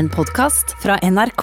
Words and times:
En 0.00 0.08
podkast 0.08 0.76
fra 0.82 0.96
NRK. 0.96 1.42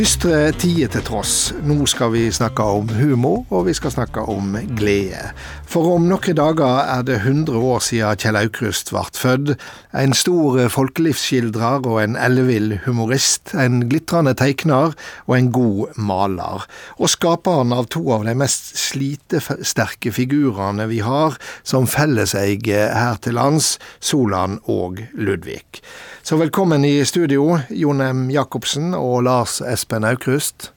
Dystre 0.00 0.48
tider 0.56 0.88
til 0.88 1.02
tross, 1.04 1.32
nå 1.60 1.82
skal 1.90 2.14
vi 2.14 2.22
snakke 2.32 2.64
om 2.64 2.88
humor, 2.88 3.42
og 3.52 3.66
vi 3.66 3.74
skal 3.76 3.92
snakke 3.92 4.22
om 4.32 4.54
glede. 4.78 5.34
For 5.68 5.90
om 5.92 6.06
noen 6.08 6.38
dager 6.38 6.78
er 6.88 7.02
det 7.04 7.18
100 7.18 7.58
år 7.68 7.82
siden 7.84 8.22
Kjell 8.22 8.38
Aukrust 8.40 8.94
ble 8.94 9.02
født. 9.12 9.52
En 9.92 10.16
stor 10.16 10.56
folkelivsskildrer 10.72 11.84
og 11.84 12.00
en 12.00 12.16
ellevill 12.16 12.78
humorist, 12.86 13.52
en 13.52 13.82
glitrende 13.90 14.32
tegner 14.40 14.96
og 15.26 15.34
en 15.36 15.52
god 15.52 16.00
maler. 16.00 16.64
Og 16.96 17.12
skaperen 17.12 17.76
av 17.76 17.90
to 17.92 18.06
av 18.16 18.24
de 18.24 18.32
mest 18.40 18.72
slitesterke 18.80 20.14
figurene 20.16 20.88
vi 20.88 21.02
har 21.04 21.36
som 21.60 21.84
felleseie 21.84 22.88
her 22.96 23.20
til 23.20 23.36
lands, 23.36 23.74
Solan 24.00 24.62
og 24.64 25.04
Ludvig. 25.12 25.84
Så 26.22 26.36
velkommen 26.36 26.84
i 26.84 27.04
studio, 27.04 27.58
Jon 27.70 28.00
M. 28.00 28.26
Jacobsen 28.30 28.92
og 28.94 29.22
Lars 29.24 29.60
Espen 29.64 30.04
Aukrust. 30.04 30.68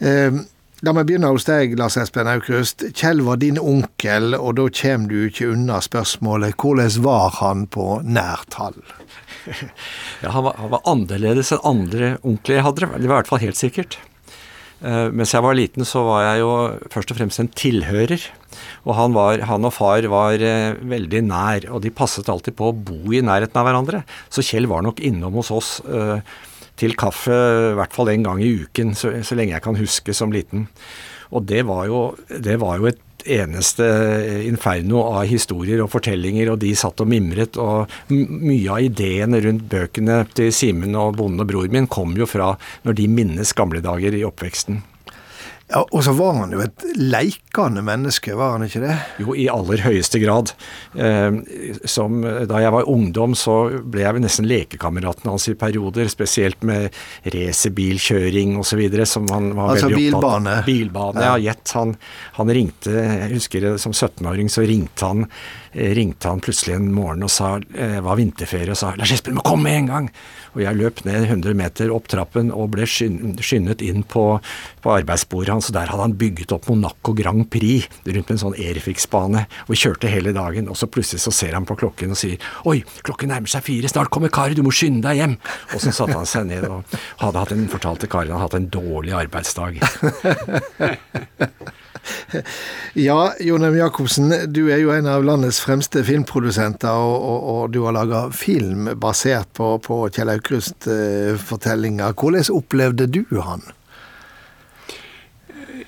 Eh, 0.00 0.32
la 0.80 0.94
meg 0.96 1.06
begynne 1.10 1.28
hos 1.28 1.44
deg, 1.44 1.74
Lars 1.78 1.98
Espen 2.00 2.30
Aukrust. 2.32 2.86
Kjell 2.96 3.20
var 3.26 3.36
din 3.42 3.60
onkel, 3.60 4.32
og 4.38 4.56
da 4.56 4.64
kommer 4.80 5.12
du 5.12 5.28
ikke 5.28 5.50
unna 5.52 5.82
spørsmålet 5.84 6.56
hvordan 6.56 6.96
var 7.04 7.36
han 7.42 7.66
på 7.68 8.00
nært 8.06 8.58
hold? 8.58 8.80
Ja, 10.24 10.32
han 10.34 10.44
var, 10.44 10.56
han 10.58 10.72
var 10.72 10.88
annerledes 10.88 11.52
enn 11.54 11.62
andre 11.68 12.08
onkler 12.26 12.58
jeg 12.58 12.64
hadde, 12.66 12.88
det 12.88 13.06
var 13.06 13.06
i 13.06 13.12
hvert 13.20 13.30
fall 13.30 13.44
helt 13.44 13.60
sikkert. 13.60 14.00
Eh, 14.80 15.06
mens 15.12 15.36
jeg 15.36 15.44
var 15.44 15.56
liten, 15.56 15.84
så 15.88 16.02
var 16.08 16.24
jeg 16.30 16.42
jo 16.46 16.50
først 16.92 17.12
og 17.12 17.20
fremst 17.20 17.44
en 17.44 17.52
tilhører. 17.52 18.24
Og 18.88 18.96
han, 18.96 19.12
var, 19.16 19.42
han 19.50 19.68
og 19.68 19.74
far 19.76 20.06
var 20.08 20.40
eh, 20.40 20.78
veldig 20.88 21.20
nær, 21.28 21.66
og 21.74 21.82
de 21.84 21.92
passet 21.92 22.28
alltid 22.32 22.56
på 22.56 22.70
å 22.70 22.76
bo 22.76 23.12
i 23.12 23.20
nærheten 23.24 23.60
av 23.60 23.68
hverandre. 23.68 24.04
Så 24.32 24.44
Kjell 24.46 24.68
var 24.70 24.84
nok 24.86 25.02
innom 25.04 25.36
hos 25.36 25.52
oss 25.52 25.74
eh, 25.84 26.22
til 26.78 26.96
kaffe 26.96 27.34
i 27.34 27.74
hvert 27.76 27.92
fall 27.92 28.12
en 28.14 28.24
gang 28.24 28.40
i 28.40 28.54
uken, 28.62 28.94
så, 28.96 29.18
så, 29.20 29.36
lenge 29.36 29.56
jeg 29.56 29.66
kan 29.66 29.76
huske 29.76 30.14
som 30.16 30.32
liten. 30.32 30.68
Og 31.34 31.44
det 31.44 31.66
var 31.68 31.84
jo, 31.90 32.00
det 32.32 32.56
var 32.62 32.80
jo 32.80 32.88
et 32.88 33.04
eneste 33.28 33.84
inferno 34.46 35.02
av 35.10 35.26
historier 35.28 35.82
og 35.84 35.90
fortellinger, 35.92 36.54
og 36.54 36.62
de 36.62 36.72
satt 36.78 37.02
og 37.04 37.10
mimret. 37.10 37.58
Og 37.60 37.90
mye 38.14 38.72
av 38.72 38.86
ideene 38.86 39.42
rundt 39.44 39.66
bøkene 39.68 40.22
til 40.38 40.54
Simen 40.54 40.96
og 40.96 41.18
bonden 41.18 41.44
og 41.44 41.50
bror 41.50 41.68
min 41.74 41.90
kom 41.90 42.16
jo 42.16 42.28
fra 42.30 42.54
når 42.86 43.02
de 43.02 43.10
minnes 43.18 43.52
gamle 43.58 43.84
dager 43.84 44.16
i 44.16 44.24
oppveksten. 44.24 44.80
Ja, 45.68 45.82
Og 45.92 46.00
så 46.04 46.14
var 46.16 46.32
han 46.38 46.52
jo 46.54 46.62
et 46.64 46.84
leikende 46.96 47.82
menneske, 47.84 48.32
var 48.38 48.54
han 48.56 48.64
ikke 48.64 48.80
det? 48.86 48.94
Jo, 49.20 49.34
i 49.36 49.48
aller 49.52 49.82
høyeste 49.84 50.20
grad. 50.22 50.54
Eh, 50.96 51.40
som, 51.84 52.22
da 52.48 52.62
jeg 52.62 52.72
var 52.72 52.88
ungdom, 52.88 53.36
så 53.36 53.58
ble 53.84 54.06
jeg 54.06 54.22
nesten 54.24 54.48
lekekameraten 54.48 55.28
hans 55.28 55.48
i 55.52 55.56
perioder. 55.60 56.08
Spesielt 56.08 56.64
med 56.64 56.88
racerbilkjøring 57.34 58.56
osv. 58.62 58.82
som 59.04 59.28
han 59.28 59.52
var 59.58 59.74
altså, 59.74 59.92
veldig 59.92 60.08
opptatt 60.08 60.24
av. 60.24 60.34
Altså 60.38 60.56
bilbane? 60.56 60.56
Bilbane, 60.70 61.28
ja. 61.28 61.36
Gjett. 61.48 61.76
Han, 61.76 61.94
han, 62.40 62.56
ringte 62.58 62.94
Jeg 62.96 63.32
husker 63.36 63.70
som 63.82 63.92
17-åring 63.92 64.48
så 64.52 64.64
ringte 64.64 65.12
han 65.12 65.26
ringte 65.72 66.30
han 66.30 66.42
plutselig 66.44 66.76
en 66.76 66.90
morgen 66.94 67.24
og 67.26 67.32
sa 67.32 67.56
eh, 67.58 67.98
var 68.04 68.18
vinterferie 68.18 68.72
og 68.72 68.80
sa 68.80 68.94
'Lars 68.96 69.12
Espen, 69.12 69.38
må 69.38 69.44
komme 69.46 69.68
med 69.68 69.78
en 69.78 69.90
gang!' 69.92 70.10
Og 70.56 70.62
jeg 70.64 70.78
løp 70.78 71.04
ned 71.04 71.28
100 71.28 71.54
meter 71.54 71.92
opp 71.94 72.08
trappen 72.08 72.50
og 72.50 72.70
ble 72.72 72.86
skyndet 72.88 73.82
inn 73.84 74.02
på, 74.02 74.40
på 74.82 74.90
arbeidsbordet 74.90 75.52
hans. 75.52 75.68
og 75.68 75.76
Der 75.76 75.92
hadde 75.92 76.02
han 76.02 76.16
bygget 76.18 76.54
opp 76.56 76.68
Monaco 76.68 77.12
Grand 77.14 77.44
Prix 77.52 77.86
rundt 78.06 78.30
en 78.32 78.40
sånn 78.40 78.56
Airfix-bane. 78.56 79.44
Og 79.68 79.78
kjørte 79.78 80.10
hele 80.10 80.32
dagen. 80.32 80.70
Og 80.72 80.80
så 80.80 80.88
plutselig 80.90 81.22
så 81.22 81.34
ser 81.34 81.54
han 81.54 81.68
på 81.68 81.76
klokken 81.78 82.16
og 82.16 82.18
sier 82.18 82.40
'Oi, 82.64 82.82
klokken 83.06 83.30
nærmer 83.30 83.48
seg 83.48 83.62
fire, 83.68 83.88
snart 83.88 84.10
kommer 84.10 84.32
Kari, 84.32 84.54
du 84.54 84.64
må 84.66 84.74
skynde 84.74 85.06
deg 85.06 85.20
hjem'. 85.20 85.38
Og 85.74 85.80
så 85.80 85.92
satte 85.92 86.16
han 86.16 86.26
seg 86.26 86.48
ned 86.48 86.64
og 86.64 86.82
hadde 87.20 87.38
hatt 87.38 87.52
en, 87.52 87.68
fortalte 87.68 88.10
Kari 88.10 88.32
han 88.32 88.40
hadde 88.40 88.48
hatt 88.48 88.62
en 88.62 88.72
dårlig 88.72 89.12
arbeidsdag. 89.12 89.78
Ja, 92.98 93.32
Jonheim. 93.40 93.76
Jacobsen, 93.78 94.32
du 94.52 94.68
er 94.72 94.80
jo 94.82 94.92
en 94.94 95.06
av 95.10 95.24
landets 95.26 95.60
fremste 95.62 96.02
filmprodusenter, 96.06 96.90
og, 96.92 97.16
og, 97.16 97.48
og 97.52 97.72
du 97.74 97.82
har 97.84 97.96
laga 97.96 98.26
film 98.34 98.90
basert 99.00 99.50
på, 99.58 99.74
på 99.84 100.00
Kjell 100.14 100.32
Aukrust-fortellinger. 100.34 102.16
Hvordan 102.18 102.48
opplevde 102.58 103.08
du 103.12 103.24
han? 103.44 103.66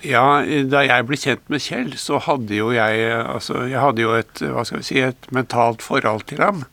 Ja, 0.06 0.40
da 0.70 0.80
jeg 0.86 1.04
ble 1.08 1.18
kjent 1.20 1.50
med 1.52 1.60
Kjell, 1.60 1.92
så 2.00 2.20
hadde 2.24 2.56
jo 2.56 2.70
jeg 2.72 3.08
altså, 3.12 3.66
jeg 3.68 3.80
hadde 3.82 4.04
jo 4.04 4.14
et, 4.16 4.44
hva 4.48 4.64
skal 4.64 4.80
vi 4.80 4.86
si, 4.86 5.00
et 5.04 5.28
mentalt 5.34 5.84
forhold 5.84 6.24
til 6.30 6.40
ham. 6.40 6.64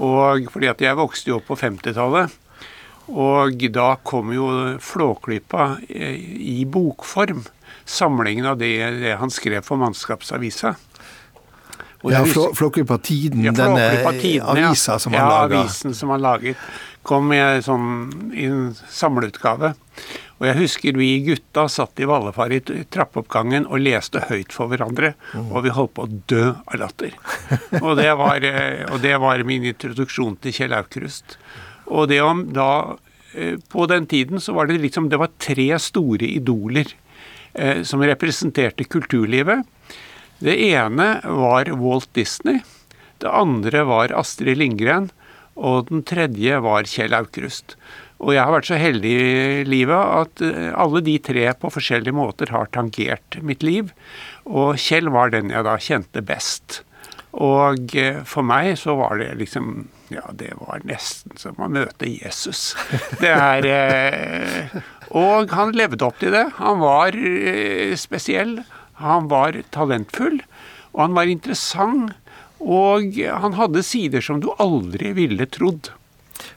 Og 0.00 0.48
fordi 0.50 0.70
at 0.70 0.82
jeg 0.82 0.98
vokste 0.98 1.30
jo 1.30 1.38
opp 1.38 1.50
på 1.50 1.58
50-tallet. 1.60 2.32
Og 3.10 3.62
da 3.74 3.92
kom 4.06 4.30
jo 4.34 4.48
Flåklypa 4.82 5.72
i 5.90 6.62
bokform 6.70 7.42
samlingen 7.84 8.46
av 8.46 8.58
det, 8.60 8.74
det 9.00 9.16
han 9.20 9.30
skrev 9.30 9.66
for 9.66 9.80
Mannskapsavisa. 9.80 10.74
ja, 12.02 12.24
Flåklypa 12.54 12.98
Tiden, 12.98 13.44
ja, 13.44 13.52
denne 13.52 14.12
tiden, 14.20 14.46
avisa 14.46 14.98
som 14.98 15.12
han 15.12 15.22
ja, 15.22 15.28
laga. 15.28 15.54
Ja, 15.54 15.60
avisen 15.60 15.94
som 15.94 16.10
han 16.10 16.22
laget. 16.22 16.56
Kom 17.02 17.32
i, 17.32 17.40
sånn, 17.64 18.32
i 18.36 18.48
en 18.50 18.74
samleutgave. 18.88 19.74
Og 20.40 20.46
jeg 20.48 20.56
husker 20.56 20.96
vi 20.96 21.08
gutta 21.26 21.66
satt 21.68 22.00
i 22.00 22.06
Vallefar 22.08 22.52
i 22.56 22.62
trappeoppgangen 22.64 23.66
og 23.68 23.82
leste 23.84 24.22
høyt 24.30 24.54
for 24.56 24.72
hverandre. 24.72 25.12
Mm. 25.36 25.50
Og 25.52 25.66
vi 25.66 25.74
holdt 25.76 25.92
på 25.98 26.06
å 26.06 26.12
dø 26.32 26.44
av 26.56 26.78
latter. 26.80 27.12
og, 27.84 27.92
det 28.00 28.08
var, 28.16 28.46
eh, 28.48 28.86
og 28.88 29.04
det 29.04 29.18
var 29.20 29.44
min 29.44 29.68
introduksjon 29.68 30.38
til 30.40 30.56
Kjell 30.56 30.76
Aukrust. 30.78 31.36
Og 31.92 32.08
det 32.08 32.22
om 32.24 32.46
da 32.54 32.96
eh, 33.34 33.58
På 33.68 33.84
den 33.90 34.06
tiden 34.08 34.40
så 34.40 34.54
var 34.54 34.68
det 34.68 34.76
liksom 34.78 35.08
Det 35.10 35.18
var 35.18 35.32
tre 35.42 35.66
store 35.82 36.28
idoler 36.38 36.92
som 37.84 38.02
representerte 38.06 38.84
kulturlivet. 38.86 39.64
Det 40.40 40.54
ene 40.70 41.08
var 41.24 41.68
Walt 41.76 42.08
Disney. 42.14 42.60
Det 43.20 43.28
andre 43.28 43.82
var 43.84 44.14
Astrid 44.16 44.60
Lindgren. 44.60 45.10
Og 45.60 45.90
den 45.90 46.04
tredje 46.08 46.60
var 46.64 46.88
Kjell 46.88 47.12
Aukrust. 47.16 47.74
Og 48.20 48.34
jeg 48.34 48.44
har 48.44 48.52
vært 48.52 48.68
så 48.68 48.78
heldig 48.80 49.12
i 49.16 49.64
livet 49.68 49.96
at 49.96 50.42
eh, 50.44 50.68
alle 50.76 51.00
de 51.04 51.16
tre 51.24 51.46
på 51.56 51.70
forskjellige 51.72 52.16
måter 52.16 52.52
har 52.52 52.68
tangert 52.72 53.38
mitt 53.44 53.64
liv. 53.64 53.92
Og 54.44 54.76
Kjell 54.80 55.08
var 55.12 55.32
den 55.32 55.52
jeg 55.52 55.64
da 55.66 55.76
kjente 55.80 56.24
best. 56.24 56.82
Og 57.32 57.96
eh, 57.96 58.20
for 58.28 58.44
meg 58.44 58.74
så 58.80 58.96
var 59.00 59.20
det 59.20 59.32
liksom 59.40 59.88
Ja, 60.10 60.24
det 60.34 60.52
var 60.58 60.82
nesten 60.88 61.36
som 61.38 61.60
å 61.62 61.68
møte 61.70 62.08
Jesus. 62.10 62.74
Det 63.22 63.30
er 63.30 63.68
og 65.10 65.50
han 65.56 65.74
levde 65.74 66.06
opp 66.06 66.20
til 66.20 66.34
det. 66.34 66.46
Han 66.60 66.80
var 66.82 67.16
eh, 67.16 67.96
spesiell, 67.98 68.60
han 69.00 69.30
var 69.30 69.58
talentfull, 69.74 70.38
og 70.94 71.02
han 71.06 71.16
var 71.18 71.30
interessant. 71.32 72.16
Og 72.60 73.16
han 73.16 73.54
hadde 73.56 73.80
sider 73.80 74.20
som 74.20 74.42
du 74.42 74.50
aldri 74.60 75.14
ville 75.16 75.46
trodd. 75.48 75.88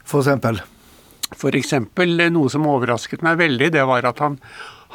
For 0.03 0.19
eksempel? 0.19 0.59
For 1.31 1.55
eksempel 1.55 2.19
eh, 2.19 2.33
noe 2.33 2.51
som 2.51 2.67
overrasket 2.69 3.23
meg 3.25 3.39
veldig, 3.39 3.71
det 3.73 3.85
var 3.87 4.05
at 4.09 4.19
han, 4.23 4.35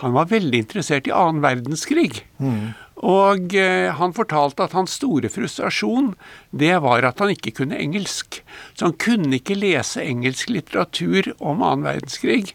han 0.02 0.12
var 0.14 0.28
veldig 0.30 0.60
interessert 0.66 1.08
i 1.08 1.14
annen 1.16 1.40
verdenskrig. 1.42 2.26
Mm. 2.36 2.76
Og 3.08 3.54
eh, 3.56 3.88
han 3.94 4.14
fortalte 4.14 4.66
at 4.66 4.74
hans 4.76 4.96
store 4.98 5.30
frustrasjon, 5.30 6.12
det 6.50 6.74
var 6.84 7.06
at 7.06 7.22
han 7.22 7.32
ikke 7.34 7.54
kunne 7.60 7.78
engelsk. 7.78 8.42
Så 8.74 8.90
han 8.90 8.98
kunne 9.00 9.38
ikke 9.38 9.58
lese 9.58 10.02
engelsk 10.04 10.52
litteratur 10.52 11.32
om 11.38 11.62
annen 11.62 11.86
verdenskrig. 11.86 12.52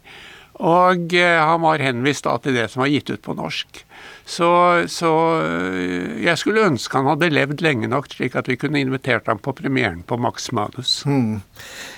Og 0.62 1.14
eh, 1.18 1.40
han 1.42 1.64
var 1.64 1.82
henvist 1.82 2.28
da 2.28 2.36
til 2.42 2.54
det 2.58 2.68
som 2.70 2.84
var 2.84 2.92
gitt 2.94 3.10
ut 3.10 3.24
på 3.26 3.34
norsk. 3.38 3.82
Så, 4.26 4.50
så, 4.92 5.12
eh, 5.42 6.22
jeg 6.24 6.38
skulle 6.40 6.68
ønske 6.70 7.00
han 7.00 7.10
hadde 7.10 7.32
levd 7.34 7.64
lenge 7.66 7.90
nok, 7.90 8.12
slik 8.14 8.38
at 8.40 8.48
vi 8.48 8.60
kunne 8.62 8.84
invitert 8.84 9.28
ham 9.32 9.42
på 9.42 9.56
premieren 9.58 10.04
på 10.08 10.20
Max 10.22 10.52
Manus. 10.56 11.02
Hmm. 11.08 11.42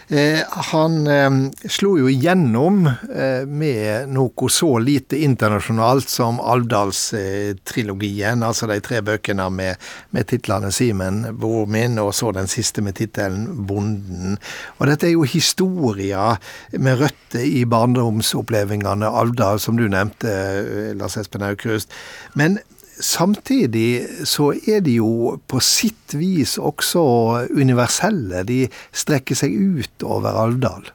Eh, 0.08 0.40
han 0.72 1.08
eh, 1.08 1.32
slo 1.70 1.96
jo 1.98 2.10
igjennom 2.12 2.84
eh, 2.86 3.46
med 3.50 4.12
noe 4.14 4.50
så 4.54 4.76
lite 4.78 5.18
internasjonalt 5.26 6.12
som 6.12 6.38
Alvdalstrilogien, 6.38 8.44
altså 8.46 8.70
de 8.70 8.78
tre 8.86 9.02
bøkene 9.02 9.48
med, 9.50 9.82
med 10.14 10.28
titlene 10.30 10.70
'Simen, 10.72 11.24
bror 11.40 11.66
min', 11.66 11.98
og 12.02 12.14
så 12.14 12.30
den 12.38 12.48
siste 12.48 12.86
med 12.86 13.00
tittelen 13.02 13.66
'Bonden'. 13.66 14.38
Og 14.78 14.88
dette 14.92 15.10
er 15.10 15.16
jo 15.16 15.26
historier 15.26 16.38
med 16.78 17.02
røtter 17.02 17.42
i 17.42 17.66
barndomsopplevelsene 17.66 19.10
Alvdal, 19.10 19.60
som 19.60 19.78
du 19.78 19.88
nevnte, 19.90 20.94
Lars 20.94 21.18
Espen 21.18 21.42
Aukrust. 21.42 21.90
Men 22.36 22.60
Samtidig 23.04 24.26
så 24.28 24.54
er 24.56 24.84
de 24.86 25.00
jo 25.02 25.36
på 25.52 25.60
sitt 25.64 26.16
vis 26.16 26.56
også 26.56 27.02
universelle. 27.52 28.46
De 28.48 28.66
strekker 28.96 29.36
seg 29.36 29.56
ut 29.56 30.06
over 30.08 30.38
Alvdal. 30.46 30.88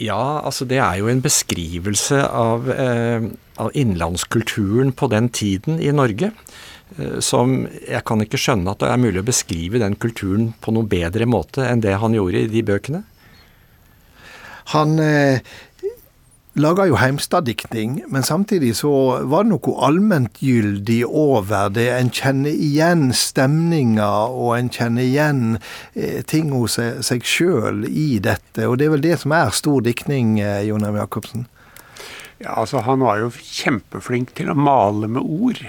Ja, 0.00 0.42
altså 0.44 0.66
det 0.68 0.78
er 0.84 0.98
jo 1.00 1.08
en 1.08 1.22
beskrivelse 1.24 2.18
av, 2.28 2.68
eh, 2.68 3.28
av 3.56 3.70
innlandskulturen 3.72 4.92
på 4.92 5.08
den 5.08 5.28
tiden 5.28 5.80
i 5.80 5.92
Norge. 5.92 6.32
Eh, 6.98 7.20
som 7.20 7.66
Jeg 7.66 8.04
kan 8.04 8.20
ikke 8.20 8.38
skjønne 8.38 8.70
at 8.70 8.78
det 8.78 8.90
er 8.92 9.00
mulig 9.00 9.22
å 9.22 9.30
beskrive 9.30 9.80
den 9.80 9.96
kulturen 9.96 10.52
på 10.60 10.72
noen 10.72 10.88
bedre 10.88 11.26
måte 11.26 11.64
enn 11.64 11.80
det 11.80 11.96
han 11.96 12.12
gjorde 12.12 12.44
i 12.44 12.52
de 12.52 12.62
bøkene. 12.62 13.04
Han 14.74 14.98
eh, 14.98 15.40
laga 16.56 16.86
jo 16.88 16.96
heimstaddiktning, 16.96 17.98
men 18.08 18.24
samtidig 18.24 18.72
så 18.78 18.92
var 19.28 19.44
det 19.44 19.52
noe 19.52 19.74
allmentgyldig 19.86 21.02
over 21.06 21.70
det. 21.74 21.88
En 21.92 22.12
kjenner 22.14 22.52
igjen 22.52 23.10
stemninger, 23.16 24.32
og 24.32 24.54
en 24.56 24.70
kjenner 24.72 25.04
igjen 25.04 25.42
eh, 25.94 26.22
ting 26.24 26.52
hos 26.56 26.78
seg 26.80 27.26
sjøl 27.28 27.84
i 27.88 28.16
dette. 28.24 28.64
Og 28.66 28.78
det 28.80 28.88
er 28.88 28.96
vel 28.96 29.04
det 29.04 29.18
som 29.22 29.36
er 29.36 29.52
stor 29.56 29.84
diktning, 29.84 30.38
eh, 30.40 30.64
Jon 30.68 30.86
M. 30.88 30.96
Jacobsen? 30.96 31.46
Ja, 32.38 32.58
altså 32.60 32.82
han 32.84 33.04
var 33.04 33.20
jo 33.20 33.32
kjempeflink 33.32 34.34
til 34.36 34.52
å 34.52 34.58
male 34.58 35.08
med 35.08 35.24
ord. 35.24 35.62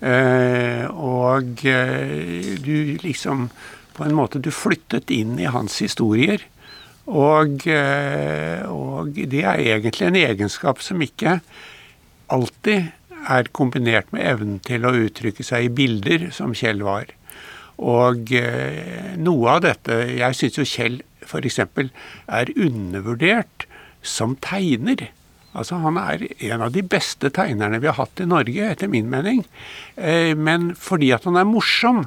Eh, 0.00 0.84
og 0.92 1.62
eh, 1.64 2.54
du 2.60 2.98
liksom 3.00 3.48
På 3.96 4.04
en 4.04 4.12
måte 4.12 4.36
du 4.44 4.50
flyttet 4.52 5.08
inn 5.08 5.38
i 5.40 5.48
hans 5.48 5.78
historier. 5.80 6.42
Og, 7.06 7.66
eh, 7.70 8.62
og, 8.66 9.14
det 9.14 9.42
er 9.44 9.62
egentlig 9.62 10.08
en 10.08 10.18
egenskap 10.18 10.82
som 10.82 11.02
ikke 11.02 11.38
alltid 12.32 12.90
er 13.26 13.50
kombinert 13.54 14.10
med 14.14 14.26
evnen 14.26 14.58
til 14.62 14.86
å 14.86 14.94
uttrykke 14.94 15.46
seg 15.46 15.68
i 15.68 15.74
bilder, 15.74 16.28
som 16.34 16.54
Kjell 16.54 16.82
var. 16.86 17.12
Og 17.78 18.32
eh, 18.34 19.14
noe 19.20 19.52
av 19.52 19.60
dette 19.66 19.98
Jeg 20.16 20.36
syns 20.38 20.56
jo 20.56 20.64
Kjell 20.64 21.02
f.eks. 21.26 21.58
er 21.60 22.52
undervurdert 22.56 23.66
som 24.06 24.36
tegner. 24.42 25.10
Altså 25.56 25.78
Han 25.82 25.98
er 26.00 26.26
en 26.50 26.64
av 26.66 26.72
de 26.74 26.82
beste 26.84 27.30
tegnerne 27.34 27.80
vi 27.82 27.90
har 27.90 27.98
hatt 27.98 28.20
i 28.20 28.28
Norge, 28.28 28.70
etter 28.72 28.90
min 28.92 29.10
mening. 29.12 29.44
Eh, 29.96 30.34
men 30.36 30.72
fordi 30.74 31.12
at 31.16 31.26
han 31.28 31.38
er 31.40 31.48
morsom, 31.48 32.06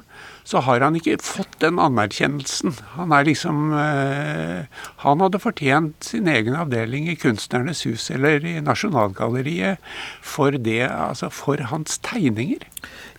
så 0.50 0.64
har 0.66 0.82
han 0.82 0.96
ikke 0.98 1.20
fått 1.22 1.60
den 1.62 1.78
anerkjennelsen. 1.82 2.74
Han 2.96 3.14
er 3.14 3.28
liksom 3.28 3.70
eh, 3.78 4.80
Han 5.04 5.22
hadde 5.22 5.42
fortjent 5.44 6.08
sin 6.10 6.30
egen 6.32 6.58
avdeling 6.58 7.06
i 7.12 7.18
Kunstnernes 7.20 7.84
hus 7.86 8.08
eller 8.16 8.42
i 8.42 8.56
Nasjonalgalleriet 8.66 9.78
for 10.26 10.58
det, 10.58 10.88
altså 10.90 11.30
for 11.30 11.62
hans 11.70 12.00
tegninger. 12.06 12.66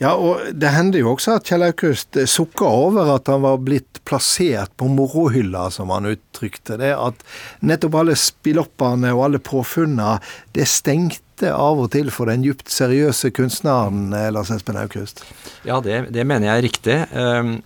Ja, 0.02 0.16
og 0.16 0.42
det 0.56 0.74
hender 0.74 1.04
jo 1.04 1.12
også 1.12 1.36
at 1.38 1.46
Kjell 1.46 1.68
Aukrust 1.68 2.18
sukka 2.32 2.66
over 2.66 3.14
at 3.14 3.30
han 3.30 3.44
var 3.44 3.62
blitt 3.62 4.02
plassert 4.08 4.72
på 4.80 4.88
morohylla, 4.90 5.68
som 5.70 5.92
han 5.94 6.10
uttrykte 6.10 6.80
det. 6.80 6.96
At 6.96 7.22
nettopp 7.62 8.00
alle 8.00 8.18
spilloppene 8.18 9.14
og 9.14 9.26
alle 9.28 9.42
påfunna, 9.44 10.16
det 10.56 10.66
stengte 10.66 11.29
lite 11.40 11.54
av 11.56 11.78
og 11.80 11.90
til 11.94 12.10
for 12.12 12.28
den 12.28 12.44
djupt 12.44 12.68
seriøse 12.68 13.30
kunstneren 13.32 14.12
eh, 14.12 14.28
Lars 14.32 14.50
Espen 14.52 14.76
Aukrust? 14.76 15.24
Ja, 15.64 15.80
det, 15.80 16.12
det, 16.12 16.26
mener 16.26 16.50
jeg 16.50 16.56
er 16.58 16.66
riktig. 16.66 16.96
Um, 17.16 17.62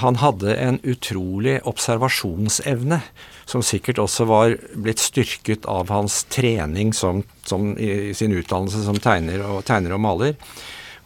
han 0.00 0.16
hadde 0.22 0.54
en 0.54 0.78
utrolig 0.86 1.58
observasjonsevne, 1.66 3.00
som 3.46 3.62
sikkert 3.62 3.98
også 3.98 4.26
var 4.30 4.54
blitt 4.74 5.02
styrket 5.02 5.66
av 5.66 5.90
hans 5.90 6.24
trening 6.30 6.94
som, 6.94 7.24
som 7.44 7.74
i 7.76 8.14
sin 8.14 8.32
utdannelse 8.32 8.86
som 8.86 8.98
tegner 9.02 9.42
og, 9.44 9.64
tegner 9.66 9.96
og 9.96 10.02
maler. 10.06 10.38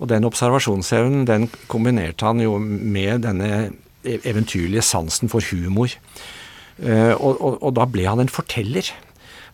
Og 0.01 0.09
den 0.13 0.29
observasjonsevnen 0.29 1.27
den 1.29 1.49
kombinerte 1.69 2.29
han 2.29 2.41
jo 2.45 2.59
med 2.61 3.25
denne 3.25 3.51
e-, 4.05 4.21
eventyrlige 4.21 4.85
sansen 4.85 5.33
for 5.33 5.45
humor. 5.49 5.97
Uh, 6.81 7.17
og, 7.17 7.41
og, 7.41 7.55
og 7.61 7.73
da 7.77 7.89
ble 7.89 8.07
han 8.09 8.21
en 8.23 8.33
forteller 8.33 8.93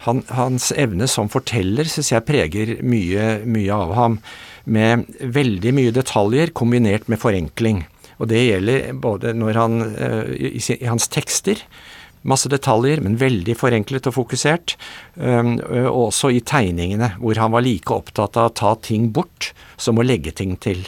han, 0.04 0.22
hans 0.28 0.70
evne 0.76 1.08
som 1.10 1.30
forteller 1.32 1.88
syns 1.90 2.12
jeg 2.12 2.26
preger 2.28 2.76
mye, 2.84 3.40
mye 3.48 3.74
av 3.74 3.94
ham. 3.96 4.20
Med 4.66 5.06
veldig 5.20 5.72
mye 5.76 5.94
detaljer 5.94 6.52
kombinert 6.56 7.06
med 7.08 7.22
forenkling. 7.22 7.84
Og 8.16 8.30
det 8.30 8.42
gjelder 8.46 8.96
både 8.96 9.34
når 9.36 9.60
han, 9.60 9.76
eh, 9.94 10.32
i, 10.50 10.60
hans 10.88 11.08
tekster, 11.12 11.60
masse 12.26 12.50
detaljer, 12.50 13.00
men 13.04 13.18
veldig 13.20 13.54
forenklet 13.58 14.08
og 14.10 14.16
fokusert. 14.16 14.74
Um, 15.14 15.56
og 15.60 16.08
også 16.08 16.32
i 16.34 16.42
tegningene, 16.42 17.12
hvor 17.20 17.38
han 17.38 17.54
var 17.54 17.62
like 17.62 17.92
opptatt 17.94 18.38
av 18.40 18.50
å 18.50 18.56
ta 18.56 18.74
ting 18.82 19.12
bort 19.14 19.52
som 19.78 20.00
å 20.00 20.06
legge 20.06 20.34
ting 20.34 20.56
til. 20.58 20.82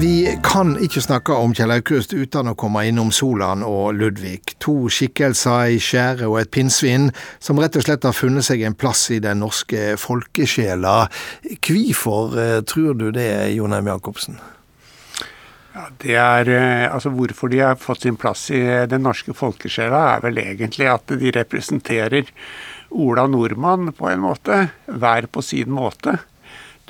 Vi 0.00 0.38
kan 0.40 0.78
ikke 0.80 1.02
snakke 1.04 1.34
om 1.36 1.52
Kjell 1.52 1.74
Aukrust 1.74 2.14
uten 2.16 2.48
å 2.48 2.54
komme 2.56 2.86
innom 2.88 3.10
Solan 3.12 3.60
og 3.66 3.98
Ludvig. 3.98 4.54
To 4.64 4.88
skikkelser 4.88 5.74
i 5.74 5.80
skjæret 5.82 6.24
og 6.24 6.38
et 6.40 6.48
pinnsvin 6.54 7.10
som 7.36 7.60
rett 7.60 7.76
og 7.76 7.84
slett 7.84 8.06
har 8.08 8.16
funnet 8.16 8.46
seg 8.46 8.62
en 8.64 8.76
plass 8.80 9.02
i 9.12 9.18
den 9.20 9.42
norske 9.44 9.98
folkesjela. 10.00 10.94
Hvorfor 11.52 12.38
eh, 12.40 12.62
tror 12.64 12.96
du 12.96 13.10
det, 13.12 13.28
Jonheim. 13.52 13.90
Jacobsen? 13.92 14.40
Ja, 15.74 15.84
det 16.00 16.16
er, 16.16 16.54
eh, 16.54 16.86
altså 16.88 17.12
Hvorfor 17.12 17.52
de 17.52 17.60
har 17.60 17.76
fått 17.76 18.08
sin 18.08 18.16
plass 18.16 18.46
i 18.56 18.62
den 18.88 19.04
norske 19.04 19.36
folkesjela, 19.36 20.06
er 20.14 20.24
vel 20.30 20.40
egentlig 20.46 20.88
at 20.88 21.12
de 21.12 21.36
representerer 21.36 22.32
Ola 22.88 23.28
Nordmann 23.28 23.92
på 23.92 24.08
en 24.08 24.24
måte, 24.24 24.62
hver 24.88 25.28
på 25.28 25.44
sin 25.44 25.76
måte. 25.76 26.22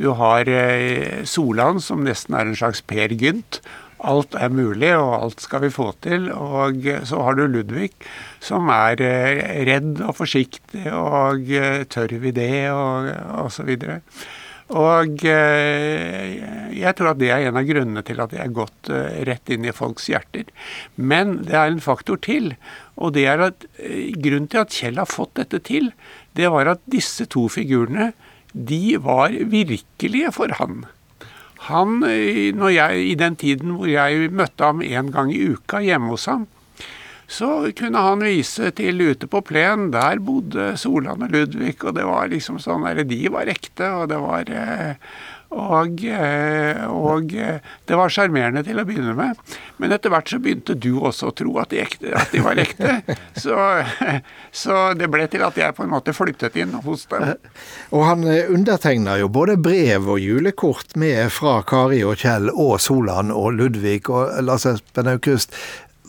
Du 0.01 0.09
har 0.17 0.49
eh, 0.49 1.27
Solan, 1.29 1.81
som 1.85 2.07
nesten 2.07 2.37
er 2.37 2.49
en 2.49 2.57
slags 2.57 2.81
Per 2.89 3.13
Gynt. 3.21 3.61
Alt 4.01 4.33
er 4.33 4.49
mulig, 4.49 4.95
og 4.97 5.11
alt 5.13 5.43
skal 5.45 5.67
vi 5.67 5.73
få 5.75 5.91
til. 6.01 6.31
Og 6.33 6.87
så 7.05 7.21
har 7.21 7.37
du 7.37 7.45
Ludvig, 7.45 7.91
som 8.41 8.71
er 8.73 9.03
eh, 9.05 9.43
redd 9.69 10.01
og 10.01 10.17
forsiktig, 10.23 10.87
og 10.97 11.53
eh, 11.53 11.83
tør 11.85 12.17
vi 12.23 12.33
det, 12.33 12.71
og 12.73 13.11
osv. 13.45 13.75
Og 14.71 15.25
jeg 15.27 16.91
tror 16.95 17.09
at 17.11 17.19
det 17.19 17.33
er 17.35 17.49
en 17.49 17.59
av 17.59 17.67
grunnene 17.67 18.05
til 18.07 18.21
at 18.23 18.31
jeg 18.37 18.45
er 18.45 18.53
gått 18.55 18.91
rett 19.27 19.51
inn 19.51 19.67
i 19.67 19.75
folks 19.75 20.07
hjerter. 20.07 20.47
Men 20.95 21.41
det 21.49 21.57
er 21.59 21.73
en 21.73 21.83
faktor 21.83 22.23
til, 22.23 22.53
og 22.95 23.17
det 23.17 23.25
er 23.33 23.43
at 23.49 23.67
grunnen 24.23 24.47
til 24.47 24.63
at 24.63 24.71
Kjell 24.71 25.03
har 25.03 25.11
fått 25.11 25.35
dette 25.43 25.59
til, 25.67 25.91
det 26.39 26.53
var 26.55 26.71
at 26.71 26.87
disse 26.87 27.27
to 27.35 27.49
figurene 27.51 28.13
de 28.53 28.97
var 29.03 29.35
virkelige 29.53 30.33
for 30.35 30.53
han. 30.59 30.85
Han, 31.71 32.01
når 32.57 32.73
jeg, 32.73 33.03
I 33.13 33.15
den 33.21 33.37
tiden 33.37 33.77
hvor 33.77 33.91
jeg 33.91 34.31
møtte 34.33 34.65
ham 34.65 34.81
en 34.83 35.11
gang 35.13 35.33
i 35.35 35.43
uka 35.53 35.83
hjemme 35.85 36.15
hos 36.15 36.25
ham, 36.31 36.47
så 37.31 37.71
kunne 37.79 38.01
han 38.03 38.25
vise 38.27 38.73
til 38.75 39.03
ute 39.13 39.29
på 39.31 39.43
plen. 39.47 39.91
Der 39.95 40.19
bodde 40.19 40.73
Solan 40.81 41.23
og 41.23 41.31
Ludvig, 41.31 41.77
og 41.85 41.95
det 41.95 42.07
var 42.09 42.31
liksom 42.33 42.59
sånn 42.59 42.89
De 43.07 43.21
var 43.31 43.51
ekte, 43.53 43.93
og 44.01 44.09
det 44.11 44.19
var 44.19 44.51
eh, 44.51 44.97
og, 45.51 46.05
eh, 46.07 46.85
og, 46.87 47.33
eh, 47.35 47.59
det 47.85 47.97
var 47.99 48.13
sjarmerende 48.13 48.63
til 48.63 48.79
å 48.79 48.85
begynne 48.87 49.17
med. 49.19 49.39
Men 49.83 49.95
etter 49.97 50.13
hvert 50.13 50.31
så 50.31 50.39
begynte 50.39 50.77
du 50.79 50.93
også 51.01 51.31
å 51.31 51.35
tro 51.35 51.57
at 51.59 51.73
de, 51.75 51.81
ekte, 51.83 52.13
at 52.15 52.31
de 52.31 52.43
var 52.45 52.61
ekte. 52.61 53.01
Så, 53.41 53.55
så, 54.53 54.75
det 54.99 55.07
ble 55.11 55.25
til 55.31 55.43
at 55.47 55.57
jeg 55.57 55.73
på 55.75 55.85
en 55.87 55.93
måte 55.93 56.13
flyttet 56.13 56.59
inn 56.61 56.75
hos 56.85 57.07
dem. 57.11 57.31
Og 57.97 58.05
han 58.05 58.25
eh, 58.29 58.51
undertegna 58.53 59.17
jo 59.21 59.31
både 59.33 59.57
brev 59.61 60.11
og 60.13 60.21
julekort 60.21 60.97
med 61.01 61.31
fra 61.33 61.61
Kari 61.67 62.03
og 62.05 62.21
Kjell 62.21 62.51
og 62.53 62.77
Solan 62.83 63.33
og 63.33 63.55
Ludvig 63.57 64.03
og 64.13 64.35
Lars 64.45 64.69
Espen 64.69 65.09
Aukrust. 65.15 65.57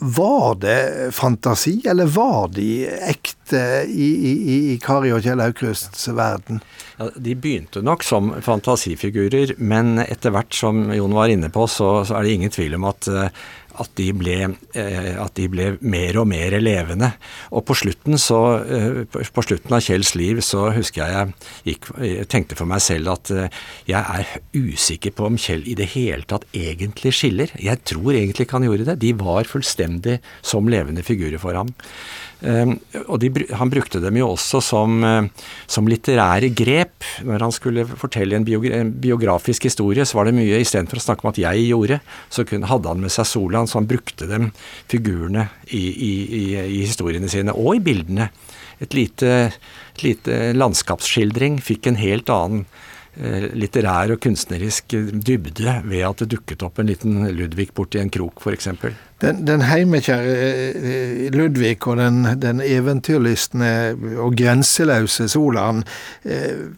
Var 0.02 0.54
det 0.54 1.14
fantasi, 1.14 1.82
eller 1.86 2.06
var 2.10 2.48
de 2.48 2.86
ekte 2.86 3.60
i, 3.86 4.08
i, 4.30 4.56
i 4.72 4.78
Kari 4.82 5.12
og 5.14 5.22
Kjell 5.22 5.38
Aukrusts 5.44 6.08
verden? 6.10 6.58
Ja, 6.98 7.06
de 7.14 7.36
begynte 7.38 7.84
nok 7.86 8.02
som 8.02 8.32
fantasifigurer, 8.42 9.54
men 9.62 10.00
etter 10.02 10.34
hvert, 10.34 10.50
som 10.58 10.88
Jon 10.90 11.14
var 11.14 11.30
inne 11.30 11.52
på, 11.54 11.68
så, 11.70 11.92
så 12.08 12.18
er 12.18 12.26
det 12.26 12.34
ingen 12.34 12.54
tvil 12.54 12.74
om 12.80 12.88
at 12.90 13.08
uh, 13.14 13.46
at 13.80 13.92
de, 13.98 14.08
ble, 14.16 14.36
eh, 14.78 15.12
at 15.20 15.34
de 15.38 15.46
ble 15.52 15.68
mer 15.80 16.18
og 16.20 16.28
mer 16.30 16.56
levende. 16.60 17.12
Og 17.52 17.64
på 17.68 17.76
slutten, 17.78 18.18
så, 18.20 18.40
eh, 18.62 19.02
på 19.08 19.44
slutten 19.44 19.72
av 19.76 19.84
Kjells 19.84 20.14
liv 20.18 20.42
så 20.44 20.68
husker 20.76 21.02
jeg 21.02 21.12
jeg 21.12 21.32
gikk, 21.68 21.88
tenkte 22.32 22.56
for 22.58 22.68
meg 22.68 22.82
selv 22.84 23.12
at 23.14 23.32
eh, 23.34 23.62
jeg 23.88 24.00
er 24.00 24.34
usikker 24.56 25.14
på 25.16 25.28
om 25.28 25.38
Kjell 25.40 25.64
i 25.68 25.76
det 25.78 25.90
hele 25.94 26.26
tatt 26.28 26.46
egentlig 26.56 27.14
skiller. 27.16 27.52
Jeg 27.60 27.84
tror 27.88 28.12
egentlig 28.12 28.46
ikke 28.46 28.60
han 28.60 28.68
gjorde 28.68 28.88
det. 28.90 29.00
De 29.04 29.14
var 29.20 29.48
fullstendig 29.48 30.18
som 30.44 30.68
levende 30.70 31.04
figurer 31.06 31.40
for 31.42 31.58
ham. 31.58 31.72
Ehm, 32.42 32.74
og 33.06 33.20
de, 33.22 33.30
han 33.54 33.70
brukte 33.70 34.00
dem 34.02 34.16
jo 34.18 34.32
også 34.32 34.60
som, 34.64 34.98
eh, 35.06 35.28
som, 35.70 35.88
litterære 35.88 36.50
grep. 36.58 37.06
Når 37.26 37.46
han 37.46 37.54
skulle 37.54 37.86
fortelle 37.86 38.36
en, 38.36 38.46
biogra 38.46 38.80
en 38.82 38.92
biografisk 38.92 39.68
historie, 39.68 40.06
så 40.06 40.18
var 40.18 40.28
det 40.28 40.36
mye 40.36 40.60
Istedenfor 40.62 40.98
å 40.98 41.04
snakke 41.06 41.26
om 41.26 41.32
at 41.32 41.42
jeg 41.42 41.68
gjorde, 41.68 42.00
så 42.32 42.46
kunne, 42.48 42.70
hadde 42.70 42.90
han 42.90 43.02
med 43.02 43.14
seg 43.14 43.28
Solan, 43.30 43.70
så 43.70 43.80
han 43.80 43.90
brukte 43.90 44.28
dem, 44.30 44.50
figurene, 44.90 45.48
i, 45.70 45.82
i, 45.92 46.12
i, 46.40 46.44
i 46.60 46.80
historiene 46.84 47.30
sine, 47.30 47.54
og 47.54 47.78
i 47.78 47.84
bildene. 47.84 48.30
Et 48.82 48.96
lite, 48.98 49.52
et 49.94 50.02
lite 50.02 50.38
landskapsskildring 50.56 51.60
fikk 51.62 51.86
en 51.86 52.00
helt 52.00 52.32
annen 52.32 52.66
litterær 53.12 54.14
og 54.14 54.22
kunstnerisk 54.24 54.94
dybde 55.12 55.74
ved 55.84 56.04
at 56.08 56.22
det 56.22 56.30
dukket 56.32 56.62
opp 56.64 56.80
en 56.80 56.88
liten 56.88 57.18
Ludvig 57.36 57.68
borti 57.76 58.00
en 58.00 58.12
krok, 58.12 58.40
f.eks. 58.40 58.70
Den, 59.22 59.42
den 59.46 59.66
heimekjære 59.68 60.36
eh, 60.38 61.26
Ludvig 61.34 61.76
og 61.86 62.00
den, 62.00 62.24
den 62.40 62.62
eventyrlystne 62.64 63.72
og 64.16 64.38
grenseløse 64.40 65.28
Solan, 65.30 65.84
eh, 66.24 66.72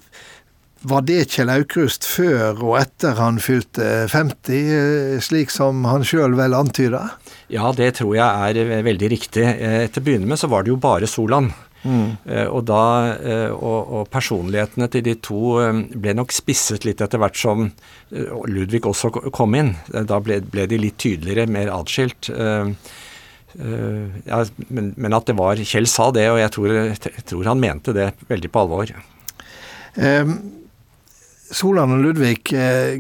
var 0.85 1.05
det 1.09 1.31
Kjell 1.33 1.49
Aukrust 1.49 2.05
før 2.05 2.59
og 2.59 2.75
etter 2.77 3.17
han 3.17 3.39
fylte 3.41 4.05
50, 4.13 4.51
eh, 4.53 5.21
slik 5.25 5.53
som 5.55 5.87
han 5.89 6.05
sjøl 6.05 6.37
vel 6.37 6.57
antyda? 6.59 7.07
Ja, 7.53 7.71
det 7.73 7.95
tror 8.01 8.13
jeg 8.19 8.59
er 8.61 8.83
veldig 8.85 9.09
riktig. 9.15 9.47
Eh, 9.47 9.87
til 9.89 10.03
å 10.03 10.05
begynne 10.05 10.29
med 10.29 10.41
så 10.41 10.51
var 10.53 10.65
det 10.65 10.75
jo 10.75 10.81
bare 10.81 11.09
Solan. 11.09 11.55
Mm. 11.85 12.17
Og, 12.49 12.63
da, 12.65 12.83
og, 13.53 13.91
og, 13.93 14.07
personlighetene 14.09 14.87
til 14.89 15.03
de 15.05 15.13
to 15.21 15.59
ble 15.93 16.15
nok 16.17 16.33
spisset 16.33 16.87
litt 16.89 17.03
etter 17.05 17.21
hvert 17.21 17.37
som 17.37 17.67
Ludvig 18.49 18.81
også 18.89 19.11
kom 19.35 19.53
inn. 19.59 19.75
Da 19.93 20.17
ble, 20.25 20.39
ble 20.49 20.65
de 20.71 20.79
litt 20.81 20.97
tydeligere, 21.05 21.45
mer 21.51 21.69
atskilt. 21.75 22.31
Ja, 22.33 24.41
men, 24.67 24.91
men, 24.97 25.15
at 25.15 25.29
det 25.29 25.37
var 25.39 25.61
Kjell 25.61 25.87
sa 25.91 26.09
det, 26.17 26.25
og 26.33 26.41
jeg 26.41 26.55
tror, 26.57 26.75
jeg 26.89 27.27
tror 27.29 27.53
han 27.53 27.63
mente 27.63 27.95
det 27.95 28.09
veldig 28.33 28.51
på 28.51 28.65
alvor. 28.65 28.95
Um, 29.95 30.64
Solan 31.55 31.95
og 31.95 32.03
Ludvig, 32.03 32.41
eh, 32.57 32.99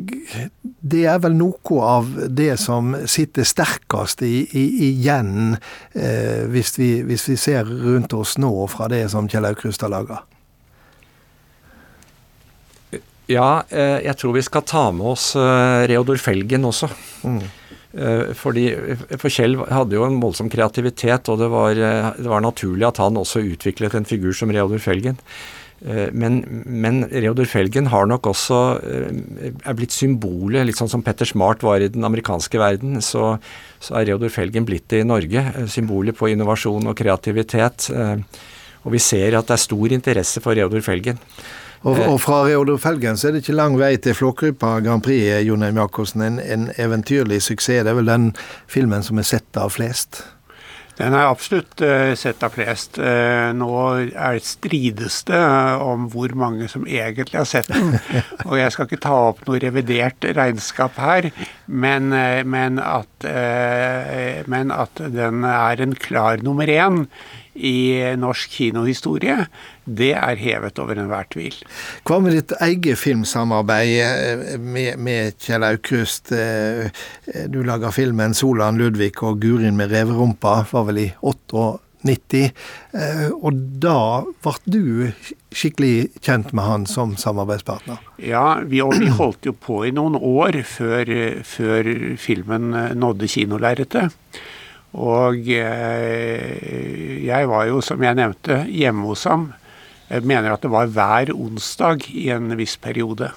det 0.84 1.02
er 1.10 1.18
vel 1.22 1.34
noe 1.38 1.80
av 1.82 2.10
det 2.28 2.54
som 2.62 2.92
sitter 3.10 3.46
sterkest 3.48 4.22
i, 4.22 4.44
i, 4.46 4.64
igjen, 4.90 5.56
eh, 5.96 6.44
hvis, 6.52 6.74
vi, 6.78 6.90
hvis, 7.08 7.26
vi, 7.30 7.38
ser 7.40 7.66
rundt 7.66 8.14
oss 8.14 8.36
nå 8.38 8.52
fra 8.70 8.88
det 8.92 9.06
som 9.12 9.28
Kjell 9.30 9.48
Aukrust 9.48 9.82
har 9.84 9.92
laga? 9.94 10.20
Ja, 13.32 13.64
eh, 13.72 14.04
jeg 14.04 14.16
tror 14.20 14.36
vi 14.36 14.44
skal 14.44 14.66
ta 14.68 14.86
med 14.92 15.14
oss 15.14 15.32
eh, 15.40 15.88
Reodor 15.90 16.20
Felgen 16.20 16.70
også. 16.70 16.92
Mm. 17.24 17.44
Fordi, 18.34 18.64
for 19.22 19.30
Kjell 19.30 19.52
hadde 19.70 19.94
jo 19.94 20.02
en 20.02 20.16
voldsom 20.18 20.48
kreativitet, 20.50 21.28
og 21.30 21.38
det 21.38 21.46
var, 21.52 21.78
det 21.78 22.26
var 22.26 22.42
naturlig 22.42 22.88
at 22.88 22.98
han 22.98 23.20
også 23.20 23.44
utviklet 23.52 23.94
en 23.94 24.08
figur 24.08 24.34
som 24.34 24.50
Reodor 24.50 24.82
Felgen. 24.82 25.20
Eh, 25.84 26.08
men, 26.16 26.38
men, 26.64 27.02
Reodor 27.12 27.48
Felgen 27.48 27.90
har 27.92 28.06
nok 28.08 28.30
også 28.30 28.60
eh, 28.88 29.50
er 29.52 29.76
blitt 29.76 29.92
symbolet, 29.92 30.64
litt 30.64 30.80
sånn 30.80 30.88
som 30.88 31.02
Petter 31.04 31.28
Smart 31.28 31.64
var 31.66 31.84
i 31.84 31.90
den 31.92 32.06
amerikanske 32.08 32.60
verden. 32.60 33.02
Så, 33.04 33.34
så 33.84 33.98
er 34.00 34.08
Reodor 34.08 34.32
Felgen 34.32 34.64
blitt 34.68 34.88
det 34.92 35.02
i 35.04 35.08
Norge. 35.08 35.44
Eh, 35.52 35.68
symbolet 35.70 36.16
på 36.16 36.32
innovasjon 36.32 36.88
og 36.88 36.96
kreativitet. 36.98 37.90
Og 38.84 38.92
vi 38.92 39.00
ser 39.00 39.36
at 39.36 39.48
det 39.48 39.58
er 39.58 39.64
stor 39.64 39.92
interesse 39.96 40.40
for 40.44 40.56
Reodor 40.56 40.84
Felgen. 40.84 41.20
Og, 41.84 41.98
og, 42.00 42.16
fra 42.22 42.38
Reodor 42.46 42.78
Felgen 42.80 43.18
så 43.20 43.28
er 43.28 43.34
det 43.34 43.42
ikke 43.42 43.58
lang 43.58 43.74
vei 43.76 43.92
til 44.00 44.16
Flåklypa 44.16 44.78
Grand 44.84 45.04
Prix, 45.04 45.42
Jon 45.44 45.66
Eim 45.66 45.80
Jacobsen. 45.82 46.24
En, 46.24 46.38
en 46.40 46.70
eventyrlig 46.80 47.42
suksess. 47.44 47.84
Det 47.84 47.92
er 47.92 47.98
vel 48.00 48.08
den 48.08 48.30
filmen 48.72 49.04
som 49.04 49.20
er 49.20 49.28
sett 49.28 49.60
av 49.60 49.74
flest? 49.76 50.22
Den 50.94 51.14
er 51.16 51.26
absolutt 51.26 51.82
uh, 51.82 52.12
sett 52.18 52.42
av 52.46 52.54
flest. 52.54 53.00
Uh, 53.02 53.50
nå 53.56 53.70
er 54.14 54.38
strides 54.46 55.22
det 55.26 55.40
uh, 55.40 55.82
om 55.82 56.06
hvor 56.12 56.34
mange 56.38 56.68
som 56.70 56.86
egentlig 56.86 57.40
har 57.40 57.48
sett 57.50 57.70
den. 57.72 57.96
Og 58.48 58.58
jeg 58.60 58.74
skal 58.74 58.88
ikke 58.88 59.02
ta 59.02 59.16
opp 59.32 59.42
noe 59.48 59.58
revidert 59.62 60.26
regnskap 60.36 60.98
her, 61.02 61.30
men, 61.66 62.12
men, 62.46 62.78
at, 62.78 63.26
men 64.50 64.70
at 64.74 65.00
den 65.14 65.46
er 65.48 65.82
en 65.82 65.96
klar 65.98 66.42
nummer 66.44 66.70
én 66.70 67.04
i 67.54 68.02
norsk 68.18 68.50
kinohistorie, 68.58 69.46
det 69.84 70.12
er 70.16 70.40
hevet 70.40 70.78
over 70.82 70.98
enhver 70.98 71.28
tvil. 71.32 71.56
Hva 72.06 72.18
med 72.22 72.34
ditt 72.34 72.54
eget 72.64 72.98
filmsamarbeid 72.98 73.94
eh, 74.02 74.56
med, 74.58 74.98
med 74.98 75.38
Kjell 75.42 75.66
Aukrust? 75.66 76.32
Eh, 76.32 76.90
du 77.50 77.62
laga 77.62 77.92
filmen 77.94 78.34
'Solan 78.34 78.80
Ludvig 78.80 79.14
og 79.22 79.40
Gurin 79.42 79.76
med 79.76 79.92
reverumpa', 79.92 80.64
var 80.72 80.88
vel 80.88 81.04
i 81.04 81.08
98. 81.22 82.50
Eh, 82.92 83.28
og 83.30 83.60
da 83.80 84.24
ble 84.44 84.56
du 84.64 85.12
skikkelig 85.54 86.10
kjent 86.24 86.50
med 86.52 86.66
han 86.66 86.88
som 86.90 87.14
samarbeidspartner? 87.20 88.02
Ja, 88.18 88.60
vi, 88.66 88.82
vi 88.98 89.12
holdt 89.14 89.46
jo 89.46 89.54
på 89.54 89.84
i 89.86 89.94
noen 89.94 90.18
år 90.18 90.64
før, 90.66 91.06
før 91.46 91.94
filmen 92.18 92.74
nådde 92.98 93.30
kinolerretet. 93.30 94.10
Og 94.94 95.48
eh, 95.50 97.24
jeg 97.26 97.48
var 97.50 97.66
jo, 97.66 97.80
som 97.82 98.02
jeg 98.02 98.18
nevnte, 98.18 98.62
hjemme 98.70 99.08
hos 99.10 99.24
ham. 99.26 99.48
Jeg 100.10 100.26
mener 100.28 100.54
at 100.54 100.62
det 100.62 100.70
var 100.70 100.92
hver 100.94 101.32
onsdag 101.34 102.06
i 102.14 102.28
en 102.34 102.54
viss 102.58 102.76
periode. 102.78 103.32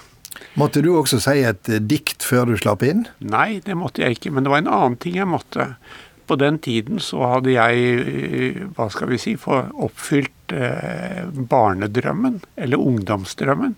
Måtte 0.58 0.82
du 0.84 0.92
også 0.94 1.18
si 1.22 1.40
et 1.42 1.70
eh, 1.72 1.82
dikt 1.82 2.22
før 2.26 2.52
du 2.52 2.58
slapp 2.60 2.84
inn? 2.86 3.08
Nei, 3.18 3.58
det 3.64 3.74
måtte 3.78 4.04
jeg 4.04 4.18
ikke. 4.18 4.34
Men 4.36 4.46
det 4.46 4.54
var 4.54 4.62
en 4.62 4.70
annen 4.76 5.00
ting 5.02 5.18
jeg 5.18 5.30
måtte. 5.30 5.72
På 6.28 6.36
den 6.38 6.60
tiden 6.62 7.02
så 7.02 7.24
hadde 7.34 7.56
jeg, 7.56 7.74
eh, 8.04 8.62
hva 8.76 8.86
skal 8.94 9.10
vi 9.10 9.18
si, 9.22 9.34
oppfylt 9.38 10.34
barnedrømmen, 10.48 12.38
eller 12.56 12.80
ungdomsdrømmen. 12.80 13.74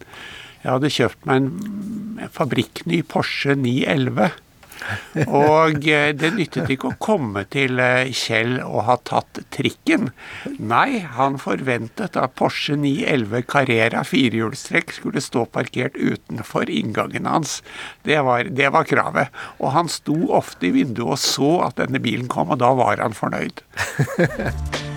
Jeg 0.61 0.71
hadde 0.71 0.93
kjøpt 0.93 1.27
meg 1.27 1.49
en 1.49 2.29
fabrikkny 2.31 3.01
Porsche 3.09 3.57
911 3.59 4.29
og 5.27 5.87
eh, 5.89 6.11
det 6.17 6.33
nyttet 6.37 6.71
ikke 6.73 6.91
å 6.91 6.99
komme 7.03 7.45
til 7.53 7.81
eh, 7.83 8.11
Kjell 8.17 8.59
og 8.65 8.85
ha 8.89 8.97
tatt 9.07 9.43
trikken. 9.55 10.11
Nei, 10.59 11.03
han 11.17 11.39
forventet 11.43 12.19
at 12.21 12.37
Porsche 12.39 12.77
911 12.81 13.47
Carrera 13.51 14.05
firehjulstrekk 14.07 14.95
skulle 14.97 15.25
stå 15.25 15.47
parkert 15.53 15.99
utenfor 15.99 16.71
inngangen 16.73 17.29
hans. 17.31 17.61
Det 18.07 18.21
var, 18.27 18.51
det 18.51 18.73
var 18.75 18.89
kravet. 18.89 19.35
Og 19.61 19.75
han 19.77 19.91
sto 19.93 20.19
ofte 20.37 20.71
i 20.71 20.75
vinduet 20.81 21.17
og 21.17 21.21
så 21.21 21.53
at 21.71 21.81
denne 21.81 22.01
bilen 22.03 22.29
kom, 22.31 22.53
og 22.53 22.61
da 22.63 22.73
var 22.79 23.03
han 23.03 23.17
fornøyd. 23.17 23.65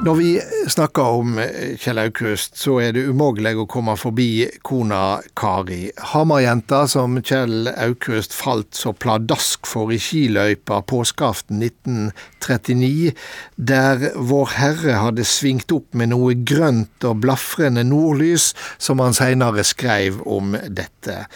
Når 0.00 0.14
vi 0.14 0.28
snakker 0.68 1.02
om 1.20 1.34
eh, 1.38 1.74
Kjell 1.76 1.98
Aukrust, 2.00 2.54
så 2.56 2.78
er 2.80 2.94
det 2.96 3.02
umulig 3.12 3.50
å 3.60 3.66
komme 3.68 3.92
forbi 4.00 4.46
kona 4.64 5.18
Kari. 5.36 5.90
Hamarjenta 6.14 6.86
som 6.88 7.18
Kjell 7.20 7.68
Aukrust 7.68 8.32
falt 8.32 8.72
så 8.78 8.94
pladask 8.96 9.68
for 9.68 9.92
i 9.92 9.98
skiløypa 10.00 10.78
påskeaften 10.88 11.60
1939, 11.60 13.12
der 13.60 14.06
Vår 14.16 14.54
Herre 14.56 14.94
hadde 15.02 15.26
svingt 15.28 15.68
opp 15.76 15.92
med 15.92 16.14
noe 16.14 16.32
grønt 16.48 17.04
og 17.04 17.20
blafrende 17.26 17.84
nordlys, 17.84 18.54
som 18.80 19.04
han 19.04 19.12
seinere 19.12 19.66
skrev 19.68 20.22
om 20.24 20.56
dette. 20.64 21.26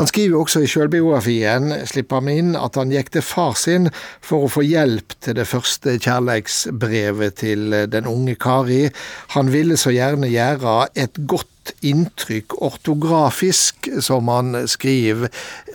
Han 0.00 0.08
skriver 0.08 0.40
også 0.40 0.64
i 0.64 0.72
sjølbiografien, 0.72 1.74
slipper 1.92 2.24
han 2.24 2.32
inn, 2.32 2.56
at 2.56 2.80
han 2.80 2.94
gikk 2.94 3.12
til 3.18 3.28
far 3.34 3.52
sin 3.60 3.92
for 4.24 4.48
å 4.48 4.52
få 4.56 4.64
hjelp 4.64 5.12
til 5.20 5.36
det 5.36 5.48
første 5.52 5.98
kjærleiksbrevet 6.00 7.40
til 7.44 7.68
den 7.92 8.08
unge 8.08 8.13
Kari. 8.40 8.88
Han 9.34 9.50
ville 9.52 9.78
så 9.80 9.92
gjerne 9.94 10.30
gjøre 10.30 10.76
et 10.98 11.18
godt 11.30 11.74
inntrykk 11.84 12.58
ortografisk, 12.64 13.88
som 14.04 14.28
han 14.32 14.64
skriver. 14.70 15.32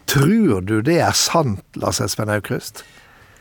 Tror 0.09 0.61
du 0.65 0.79
det 0.85 0.99
er 1.03 1.15
sant, 1.17 1.63
Lars 1.79 2.01
Espen 2.03 2.31
Aukrust? 2.33 2.83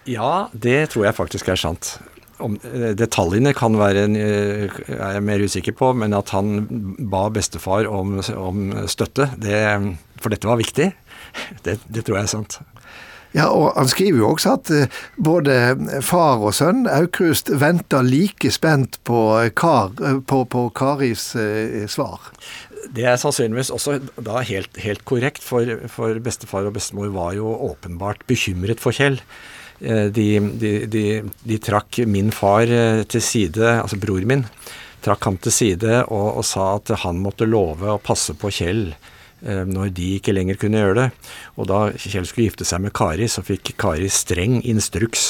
Ja, 0.08 0.48
det 0.52 0.90
tror 0.92 1.08
jeg 1.08 1.16
faktisk 1.16 1.50
er 1.52 1.60
sant. 1.60 1.98
Om, 2.38 2.54
eh, 2.62 2.92
detaljene 2.94 3.50
kan 3.56 3.74
være 3.76 4.06
eh, 4.14 4.76
er 4.94 5.16
jeg 5.16 5.24
mer 5.26 5.42
usikker 5.42 5.74
på, 5.76 5.90
men 5.98 6.14
at 6.14 6.30
han 6.30 6.68
ba 7.10 7.26
bestefar 7.34 7.88
om, 7.90 8.20
om 8.38 8.68
støtte, 8.88 9.32
det, 9.42 9.58
for 10.22 10.32
dette 10.32 10.48
var 10.48 10.60
viktig, 10.60 10.92
det, 11.66 11.80
det 11.88 12.06
tror 12.06 12.20
jeg 12.20 12.28
er 12.28 12.34
sant. 12.36 12.60
Ja, 13.36 13.48
og 13.52 13.74
Han 13.76 13.88
skriver 13.90 14.22
jo 14.22 14.30
også 14.32 14.54
at 14.56 14.70
eh, 14.72 14.94
både 15.20 15.56
far 16.04 16.40
og 16.40 16.54
sønn 16.56 16.86
Aukrust 16.90 17.52
venter 17.60 18.06
like 18.06 18.50
spent 18.54 19.00
på, 19.08 19.20
Kar, 19.58 19.92
eh, 20.00 20.22
på, 20.24 20.44
på 20.48 20.68
Karis 20.76 21.30
eh, 21.36 21.84
svar. 21.90 22.30
Det 22.94 23.04
er 23.04 23.20
sannsynligvis 23.20 23.72
også 23.74 23.98
da 24.24 24.40
helt, 24.48 24.80
helt 24.80 25.04
korrekt, 25.08 25.44
for, 25.44 25.68
for, 25.92 26.16
bestefar 26.24 26.68
og 26.68 26.78
bestemor 26.78 27.12
var 27.12 27.34
jo 27.36 27.50
åpenbart 27.68 28.24
bekymret 28.30 28.80
for 28.80 28.96
Kjell. 28.96 29.20
De, 29.78 30.08
de, 30.58 30.70
de, 30.90 31.02
de 31.46 31.56
trakk 31.62 32.00
min 32.10 32.32
far 32.34 32.66
til 33.06 33.22
side, 33.22 33.62
altså 33.76 33.94
bror 34.02 34.24
min, 34.26 34.42
trakk 35.04 35.28
han 35.28 35.36
til 35.38 35.54
side 35.54 36.00
og, 36.08 36.40
og 36.40 36.46
sa 36.48 36.72
at 36.80 36.90
han 37.04 37.20
måtte 37.22 37.46
love 37.46 37.92
å 37.92 38.00
passe 38.02 38.34
på 38.40 38.50
Kjell 38.56 38.88
Eh, 38.90 39.17
når 39.42 39.92
de 39.94 40.08
ikke 40.16 40.34
lenger 40.34 40.58
kunne 40.58 40.80
gjøre 40.82 40.96
det. 40.98 41.06
Og 41.58 41.68
da 41.70 41.80
Kjell 41.94 42.26
skulle 42.28 42.48
gifte 42.48 42.66
seg 42.68 42.82
med 42.84 42.94
Kari, 42.96 43.28
så 43.30 43.44
fikk 43.46 43.74
Kari 43.80 44.10
streng 44.12 44.58
instruks 44.66 45.28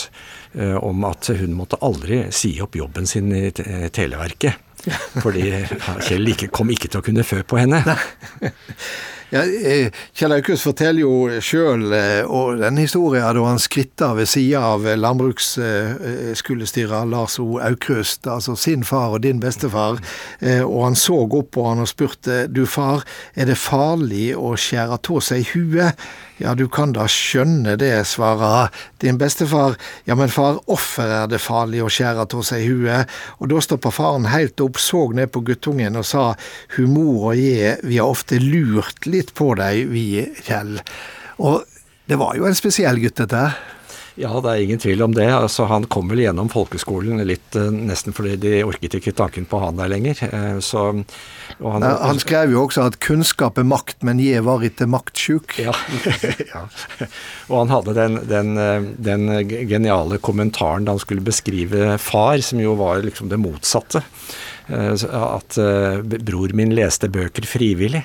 eh, 0.55 0.77
om 0.77 1.05
at 1.09 1.31
hun 1.39 1.57
måtte 1.59 1.81
aldri 1.85 2.25
si 2.35 2.55
opp 2.65 2.79
jobben 2.79 3.09
sin 3.09 3.33
i 3.35 3.51
Televerket. 3.53 4.65
Fordi 5.25 5.51
Kjell 6.07 6.33
ikke, 6.35 6.51
kom 6.55 6.71
ikke 6.73 6.89
til 6.89 7.03
å 7.03 7.07
kunne 7.07 7.27
fø 7.27 7.43
på 7.47 7.61
henne. 7.61 7.83
Ja, 9.29 9.43
eh, 9.45 9.93
Kjell 10.17 10.33
Aukrust 10.39 10.65
forteller 10.65 11.03
jo 11.03 11.41
sjøl 11.45 11.83
den 12.63 12.79
historien 12.81 13.37
da 13.37 13.43
han 13.45 13.59
skritta 13.61 14.15
ved 14.17 14.25
sida 14.31 14.63
av 14.71 14.87
landbruksskulestyrer 14.97 17.05
Lars 17.11 17.37
O. 17.43 17.59
Aukrust, 17.61 18.27
altså 18.27 18.57
sin 18.57 18.85
far 18.89 19.19
og 19.19 19.23
din 19.27 19.41
bestefar, 19.43 20.01
og 20.65 20.85
han 20.85 20.97
så 20.97 21.19
opp 21.27 21.51
på 21.59 21.67
han 21.69 21.83
og 21.85 21.89
spurte 21.91 22.47
du 22.49 22.67
far, 22.67 23.05
er 23.37 23.45
det 23.51 23.59
farlig 23.61 24.37
å 24.37 24.57
skjære 24.57 24.97
av 24.97 25.21
seg 25.29 25.45
huet? 25.53 25.93
Ja, 26.39 26.55
du 26.55 26.69
kan 26.71 26.93
da 26.95 27.09
skjønne 27.11 27.75
det, 27.81 27.93
svarer 28.07 28.71
din 29.03 29.19
bestefar. 29.19 29.75
Ja, 30.07 30.15
men 30.19 30.31
far, 30.31 30.61
offer 30.71 31.11
er 31.23 31.31
det 31.31 31.41
farlig 31.43 31.83
å 31.83 31.91
skjære 31.91 32.27
av 32.29 32.45
seg 32.47 32.67
huet? 32.69 33.11
Og 33.43 33.51
da 33.51 33.63
stoppa 33.65 33.91
faren 33.95 34.29
helt 34.31 34.63
opp, 34.63 34.79
så 34.79 35.09
ned 35.19 35.33
på 35.35 35.43
guttungen 35.49 35.99
og 35.99 36.07
sa, 36.07 36.29
humor 36.77 37.33
og 37.33 37.41
jeg, 37.41 37.79
vi 37.83 37.99
har 37.99 38.11
ofte 38.11 38.39
lurt 38.43 39.11
litt 39.11 39.35
på 39.35 39.51
deg, 39.59 39.89
vi, 39.91 40.07
Kjell. 40.47 40.79
Og 41.43 41.67
det 42.09 42.17
var 42.21 42.39
jo 42.39 42.47
en 42.49 42.57
spesiell 42.57 43.03
gutt, 43.03 43.19
dette. 43.19 43.43
Ja, 44.19 44.33
det 44.43 44.51
er 44.51 44.63
ingen 44.65 44.81
tvil 44.83 45.03
om 45.05 45.13
det. 45.15 45.29
Altså, 45.31 45.69
han 45.71 45.85
kom 45.91 46.09
vel 46.11 46.25
gjennom 46.25 46.49
folkeskolen 46.51 47.21
litt 47.29 47.55
uh, 47.55 47.69
nesten 47.71 48.15
fordi 48.17 48.35
de 48.43 48.55
orket 48.67 48.97
ikke 48.99 49.15
tanken 49.15 49.47
på 49.47 49.61
han 49.63 49.79
der 49.79 49.93
lenger. 49.93 50.19
Uh, 50.33 50.59
så, 50.65 50.89
han, 51.63 51.87
han, 51.87 52.19
skrev 52.19 52.51
jo 52.55 52.65
også 52.65 52.89
at 52.89 52.99
'kunnskap 53.05 53.61
er 53.63 53.69
makt, 53.69 54.03
men 54.07 54.19
jeg 54.23 54.43
var 54.47 54.65
ikke 54.67 54.89
maktsjuk'. 54.91 55.61
Ja. 55.63 55.75
ja. 56.55 56.65
Og 57.47 57.57
han 57.63 57.73
hadde 57.77 57.95
den, 57.95 58.21
den, 58.29 58.53
eh, 58.59 58.91
den, 59.07 59.31
geniale 59.71 60.19
kommentaren 60.19 60.87
da 60.87 60.97
han 60.97 61.03
skulle 61.03 61.25
beskrive 61.25 61.97
far, 62.03 62.43
som 62.43 62.61
jo 62.63 62.75
var 62.79 63.05
liksom 63.07 63.31
det 63.31 63.41
motsatte. 63.41 64.03
At 64.69 65.57
bror 66.29 66.53
min 66.53 66.75
leste 66.77 67.09
bøker 67.09 67.47
frivillig. 67.49 68.03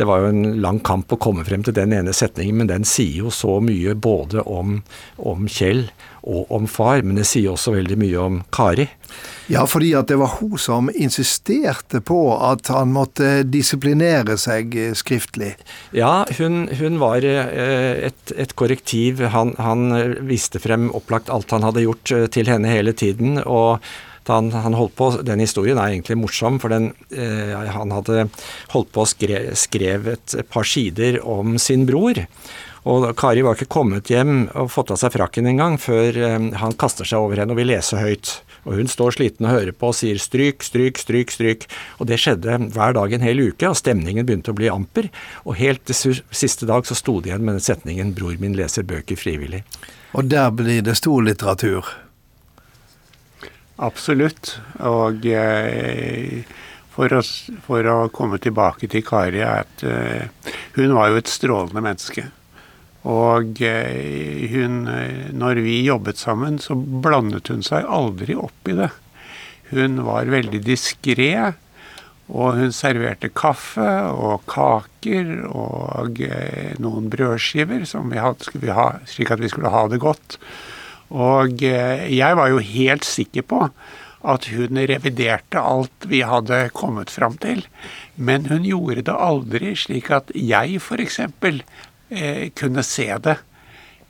Det 0.00 0.06
var 0.08 0.22
jo 0.22 0.30
en 0.32 0.54
lang 0.64 0.78
kamp 0.80 1.12
å 1.12 1.18
komme 1.20 1.44
frem 1.44 1.60
til 1.60 1.74
den 1.76 1.92
ene 1.92 2.14
setningen, 2.16 2.62
men 2.62 2.70
den 2.70 2.86
sier 2.88 3.26
jo 3.26 3.32
så 3.34 3.58
mye 3.60 3.92
både 3.92 4.40
om, 4.48 4.78
om 5.20 5.44
Kjell 5.44 5.90
og 6.24 6.48
om 6.56 6.64
far, 6.68 7.02
men 7.04 7.20
det 7.20 7.26
sier 7.28 7.52
også 7.52 7.74
veldig 7.74 7.98
mye 8.00 8.22
om 8.22 8.40
Kari. 8.48 8.88
Ja, 9.52 9.66
fordi 9.68 9.92
at 9.98 10.08
det 10.08 10.16
var 10.20 10.38
hun 10.38 10.56
som 10.60 10.88
insisterte 10.94 12.00
på 12.00 12.18
at 12.32 12.72
han 12.72 12.94
måtte 12.96 13.42
disiplinere 13.44 14.38
seg 14.40 14.72
skriftlig. 14.96 15.52
Ja, 15.96 16.24
hun, 16.38 16.62
hun 16.80 17.00
var 17.02 17.20
eh, 17.26 18.08
et, 18.08 18.36
et 18.40 18.56
korrektiv. 18.56 19.20
Han, 19.34 19.52
han, 19.60 19.90
viste 20.24 20.64
frem 20.64 20.88
opplagt 20.96 21.28
alt 21.28 21.52
han 21.52 21.66
hadde 21.66 21.84
gjort 21.84 22.16
eh, 22.16 22.28
til 22.32 22.48
henne 22.48 22.72
hele 22.72 22.96
tiden. 22.96 23.42
og 23.44 23.84
han, 24.30 24.50
han, 24.54 24.76
holdt 24.78 24.96
på, 24.98 25.10
Den 25.26 25.42
historien 25.42 25.78
er 25.78 25.92
egentlig 25.92 26.18
morsom, 26.20 26.58
for 26.62 26.72
den, 26.72 26.92
eh, 27.10 27.54
han 27.74 27.94
hadde 27.94 28.28
holdt 28.74 28.92
på 28.94 29.04
å 29.04 29.10
skre, 29.10 29.44
skrev 29.58 30.10
et 30.14 30.36
par 30.50 30.68
sider 30.68 31.20
om 31.26 31.58
sin 31.58 31.86
bror. 31.88 32.22
Og 32.88 33.10
Kari 33.18 33.42
var 33.44 33.58
ikke 33.58 33.68
kommet 33.74 34.08
hjem 34.08 34.46
og 34.56 34.70
fått 34.72 34.92
av 34.94 35.00
seg 35.02 35.12
frakken 35.12 35.48
engang 35.50 35.76
før 35.80 36.16
eh, 36.16 36.38
han 36.62 36.78
kaster 36.80 37.08
seg 37.08 37.20
over 37.20 37.42
henne 37.42 37.52
og 37.52 37.60
vil 37.60 37.72
lese 37.74 38.00
høyt. 38.00 38.38
Og 38.68 38.76
hun 38.76 38.90
står 38.92 39.16
sliten 39.16 39.46
og 39.48 39.54
hører 39.54 39.76
på 39.76 39.88
og 39.88 39.96
sier 39.96 40.20
stryk, 40.20 40.64
stryk, 40.64 41.00
stryk, 41.00 41.32
stryk. 41.32 41.66
Og 42.00 42.10
det 42.10 42.20
skjedde 42.20 42.58
hver 42.74 42.96
dag 42.96 43.14
en 43.16 43.24
hel 43.24 43.40
uke, 43.48 43.70
og 43.70 43.78
stemningen 43.78 44.26
begynte 44.28 44.52
å 44.52 44.58
bli 44.58 44.68
amper. 44.72 45.08
Og 45.46 45.56
helt 45.60 45.84
til 45.88 46.20
siste 46.28 46.68
dag 46.68 46.88
så 46.88 46.96
sto 46.98 47.18
det 47.20 47.32
igjen 47.32 47.44
med 47.44 47.56
den 47.56 47.64
setningen 47.64 48.14
'Bror 48.14 48.36
min 48.40 48.56
leser 48.56 48.84
bøker 48.84 49.16
frivillig'. 49.16 49.64
Og 50.12 50.28
der 50.28 50.50
blir 50.50 50.82
det 50.82 50.98
stor 50.98 51.22
litteratur? 51.22 51.86
Absolutt. 53.80 54.58
Og 54.84 55.24
eh, 55.24 56.42
for, 56.92 57.12
å, 57.16 57.22
for, 57.64 57.88
å, 57.88 58.10
komme 58.12 58.40
tilbake 58.42 58.90
til 58.92 59.04
Kari 59.06 59.40
at 59.46 59.84
eh, 59.86 60.28
hun 60.76 60.92
var 60.96 61.10
jo 61.10 61.20
et 61.20 61.32
strålende 61.32 61.84
menneske. 61.84 62.26
Og 63.08 63.62
eh, 63.64 64.44
hun 64.52 64.84
Når 65.32 65.62
vi 65.64 65.80
jobbet 65.86 66.20
sammen, 66.20 66.58
så 66.60 66.76
blandet 66.76 67.48
hun 67.48 67.64
seg 67.64 67.88
aldri 67.88 68.36
opp 68.36 68.68
i 68.68 68.76
det. 68.82 68.90
Hun 69.72 70.02
var 70.04 70.28
veldig 70.28 70.60
diskré. 70.66 71.32
Og 72.30 72.60
hun 72.60 72.70
serverte 72.70 73.32
kaffe 73.34 73.88
og 74.12 74.44
kaker 74.46 75.48
og 75.50 76.20
noen 76.78 77.08
brødskiver 77.10 77.82
som 77.90 78.12
vi 78.12 78.20
hadde, 78.22 78.46
skulle 78.46 78.68
vi 78.68 78.76
ha, 78.76 78.84
slik 79.10 79.32
at 79.34 79.42
vi 79.42 79.50
skulle 79.50 79.72
ha 79.74 79.88
det 79.90 79.98
godt. 80.04 80.36
Og 81.10 81.64
eh, 81.66 82.06
jeg 82.14 82.38
var 82.38 82.52
jo 82.52 82.62
helt 82.62 83.06
sikker 83.06 83.46
på 83.50 83.64
at 84.20 84.46
hun 84.52 84.76
reviderte 84.88 85.60
alt 85.60 86.06
vi 86.08 86.20
hadde 86.26 86.68
kommet 86.76 87.10
fram 87.10 87.38
til. 87.40 87.64
Men 88.16 88.46
hun 88.50 88.66
gjorde 88.68 89.06
det 89.08 89.16
aldri 89.16 89.72
slik 89.78 90.10
at 90.14 90.32
jeg 90.36 90.80
f.eks. 90.80 91.20
Eh, 92.10 92.50
kunne 92.58 92.84
se 92.86 93.08
det. 93.24 93.38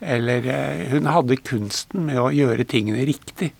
Eller 0.01 0.45
eh, 0.49 0.85
hun 0.91 1.09
hadde 1.09 1.39
kunsten 1.45 2.07
med 2.09 2.19
å 2.19 2.31
gjøre 2.33 2.67
tingene 2.69 3.05
riktig. 3.07 3.53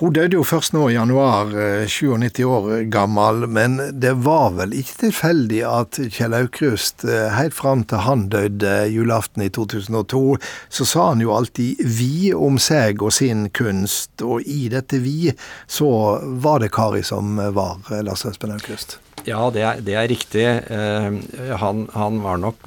Hun 0.00 0.10
døde 0.10 0.34
jo 0.34 0.42
først 0.42 0.72
nå 0.74 0.88
i 0.90 0.96
januar, 0.96 1.52
97 1.86 2.40
eh, 2.42 2.48
år 2.50 2.64
gammel, 2.90 3.44
men 3.46 3.76
det 4.02 4.16
var 4.26 4.56
vel 4.56 4.74
ikke 4.74 4.96
tilfeldig 5.04 5.60
at 5.70 6.00
Kjell 6.16 6.34
Aukrust, 6.34 7.04
eh, 7.06 7.28
helt 7.36 7.54
fram 7.54 7.84
til 7.86 8.02
han 8.02 8.24
døde 8.32 8.72
julaften 8.90 9.46
i 9.46 9.52
2002, 9.54 10.24
så 10.66 10.88
sa 10.90 11.06
han 11.12 11.22
jo 11.22 11.30
alltid 11.36 11.78
'vi' 11.78 12.34
om 12.34 12.58
seg 12.58 13.06
og 13.06 13.14
sin 13.14 13.46
kunst, 13.54 14.18
og 14.18 14.42
i 14.42 14.66
dette 14.68 14.98
'vi' 14.98 15.36
så 15.70 16.18
var 16.42 16.58
det 16.58 16.74
Kari 16.74 17.02
som 17.06 17.36
var 17.54 17.78
Lars 18.02 18.26
Espen 18.26 18.50
Aukrust. 18.50 18.98
Ja, 19.24 19.46
det 19.50 19.62
er, 19.62 19.80
det 19.80 19.94
er 19.96 20.08
riktig. 20.08 20.44
Eh, 20.44 21.54
han, 21.60 21.86
han, 21.94 22.18
var 22.24 22.40
nok 22.42 22.58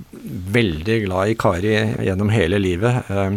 veldig 0.55 0.97
glad 1.05 1.33
i 1.33 1.35
Kari 1.37 1.75
gjennom 2.07 2.31
hele 2.33 2.57
livet. 2.57 3.11
Eh, 3.11 3.35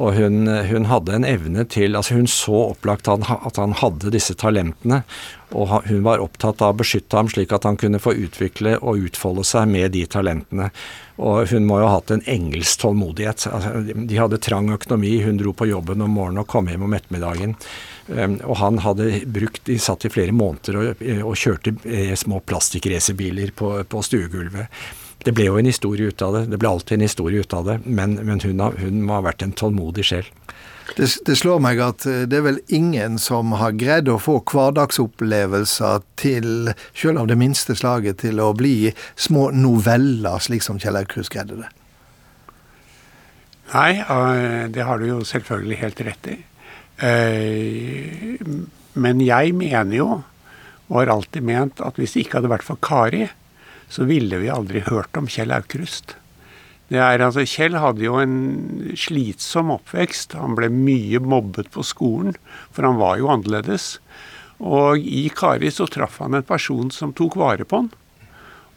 og 0.00 0.14
hun, 0.16 0.48
hun, 0.48 0.86
hadde 0.88 1.12
en 1.12 1.26
evne 1.28 1.66
til 1.68 1.96
altså 1.98 2.16
Hun 2.16 2.28
så 2.30 2.56
opplagt 2.70 3.10
han, 3.10 3.24
at 3.28 3.58
han 3.60 3.74
hadde 3.76 4.12
disse 4.14 4.34
talentene. 4.38 5.02
Og 5.50 5.72
hun 5.88 6.04
var 6.06 6.22
opptatt 6.22 6.62
av 6.62 6.72
å 6.72 6.78
beskytte 6.78 7.18
ham 7.18 7.28
slik 7.28 7.52
at 7.52 7.66
han 7.66 7.76
kunne 7.80 8.00
få 8.00 8.14
utvikle 8.16 8.76
og 8.78 9.02
utfolde 9.10 9.44
seg 9.44 9.66
med 9.68 9.92
de 9.96 10.04
talentene. 10.08 10.70
Og 11.20 11.50
hun 11.50 11.66
må 11.68 11.80
jo 11.82 11.88
ha 11.90 11.98
hatt 11.98 12.12
en 12.14 12.24
engelsk 12.30 12.80
tålmodighet. 12.84 13.44
Altså, 13.50 13.82
de 13.92 14.20
hadde 14.20 14.40
trang 14.40 14.70
økonomi. 14.72 15.18
Hun 15.26 15.40
dro 15.42 15.52
på 15.52 15.68
jobben 15.68 16.06
om 16.06 16.16
morgenen 16.16 16.44
og 16.44 16.48
kom 16.48 16.70
hjem 16.70 16.86
om 16.86 16.96
ettermiddagen. 16.96 17.58
Um, 18.08 18.38
og 18.46 18.56
han 18.58 18.80
hadde 18.82 19.20
brukt 19.30 19.60
De 19.68 19.76
satt 19.78 20.08
i 20.08 20.10
flere 20.10 20.32
måneder 20.34 20.78
og, 20.80 21.04
og 21.28 21.36
kjørte 21.38 21.76
eh, 21.86 22.16
små 22.18 22.40
plastikkracerbiler 22.42 23.52
på, 23.58 23.74
på 23.86 24.02
stuegulvet. 24.06 24.72
Det 25.24 25.34
ble 25.36 25.50
jo 25.50 25.58
en 25.60 25.68
historie 25.68 26.08
ut 26.08 26.22
av 26.24 26.36
det. 26.36 26.46
Det 26.52 26.58
ble 26.60 26.68
alltid 26.70 26.96
en 26.96 27.04
historie 27.04 27.44
ut 27.44 27.52
av 27.52 27.66
det. 27.68 27.80
Men, 27.84 28.16
men 28.24 28.40
hun, 28.40 28.60
har, 28.62 28.76
hun, 28.80 29.02
må 29.04 29.18
ha 29.18 29.24
vært 29.28 29.44
en 29.44 29.52
tålmodig 29.52 30.06
sjel. 30.08 30.28
Det, 30.96 31.06
det, 31.26 31.36
slår 31.38 31.60
meg 31.62 31.78
at 31.84 32.06
eh, 32.08 32.24
det 32.26 32.40
er 32.40 32.46
vel 32.48 32.60
ingen 32.72 33.18
som 33.22 33.52
har 33.60 33.76
greid 33.78 34.08
å 34.10 34.18
få 34.18 34.40
hverdagsopplevelser 34.48 36.06
til, 36.18 36.72
selv 36.96 37.22
av 37.22 37.28
det 37.30 37.36
minste 37.38 37.76
slaget, 37.78 38.22
til 38.24 38.40
å 38.42 38.50
bli 38.56 38.90
små 39.14 39.50
noveller, 39.54 40.40
slik 40.42 40.64
som 40.66 40.80
Kjell 40.82 40.98
Aukrust 40.98 41.30
greide 41.34 41.60
det. 41.60 41.70
Nei, 43.70 43.92
eh, 44.02 44.64
det 44.72 44.88
har 44.88 44.98
du 44.98 45.06
jo 45.12 45.20
selvfølgelig 45.26 45.78
helt 45.84 46.02
rett 46.08 46.32
i. 46.32 46.38
Eh, 47.06 48.40
men 49.00 49.22
jeg 49.22 49.54
mener 49.56 49.94
jo, 49.94 50.08
og 50.90 50.96
har 50.98 51.12
alltid 51.14 51.46
ment, 51.46 51.84
at 51.84 52.00
hvis 52.00 52.16
det 52.16 52.24
ikke 52.24 52.40
hadde 52.40 52.50
vært 52.50 52.66
for 52.66 52.80
Kari, 52.82 53.28
så 53.90 54.06
ville 54.06 54.38
vi 54.38 54.50
aldri 54.52 54.84
hørt 54.86 55.18
om 55.18 55.28
Kjell 55.30 55.52
Aukrust. 55.54 56.14
Er, 56.90 57.22
altså, 57.22 57.44
Kjell 57.46 57.76
hadde 57.78 58.02
jo 58.02 58.16
en 58.18 58.36
slitsom 58.98 59.70
oppvekst. 59.76 60.34
Han 60.38 60.56
ble 60.58 60.70
mye 60.74 61.20
mobbet 61.22 61.70
på 61.74 61.84
skolen, 61.86 62.34
for 62.74 62.86
han 62.86 62.98
var 62.98 63.20
jo 63.20 63.30
annerledes. 63.30 63.98
Og 64.58 64.98
i 64.98 65.28
Kari 65.34 65.70
så 65.72 65.86
traff 65.90 66.18
han 66.20 66.34
en 66.36 66.46
person 66.46 66.90
som 66.94 67.14
tok 67.16 67.38
vare 67.38 67.66
på 67.66 67.84
han. 67.84 67.92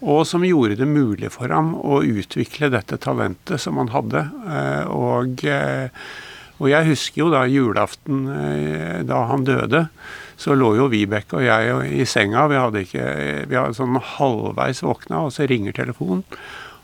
Og 0.04 0.26
som 0.28 0.44
gjorde 0.46 0.78
det 0.82 0.90
mulig 0.90 1.32
for 1.34 1.50
ham 1.54 1.74
å 1.80 2.02
utvikle 2.04 2.70
dette 2.74 3.00
talentet 3.02 3.62
som 3.64 3.80
han 3.82 3.90
hadde. 3.94 4.26
Eh, 4.46 4.92
og, 4.94 5.46
eh, 5.48 5.90
og 6.60 6.70
jeg 6.70 6.90
husker 6.92 7.24
jo 7.24 7.32
da 7.34 7.46
julaften 7.50 8.28
eh, 8.30 9.00
da 9.08 9.24
han 9.32 9.48
døde 9.48 9.88
så 10.38 10.56
lå 10.58 10.74
jo 10.78 10.90
Vibeke 10.92 11.40
og 11.40 11.46
jeg 11.46 11.92
i 11.94 12.06
senga. 12.10 12.48
Vi 12.52 12.60
hadde 12.60 12.84
ikke 12.86 13.06
Vi 13.50 13.58
hadde 13.58 13.78
sånn 13.78 14.00
halvveis 14.18 14.84
våkna, 14.86 15.26
og 15.28 15.34
så 15.36 15.48
ringer 15.50 15.76
telefonen. 15.76 16.26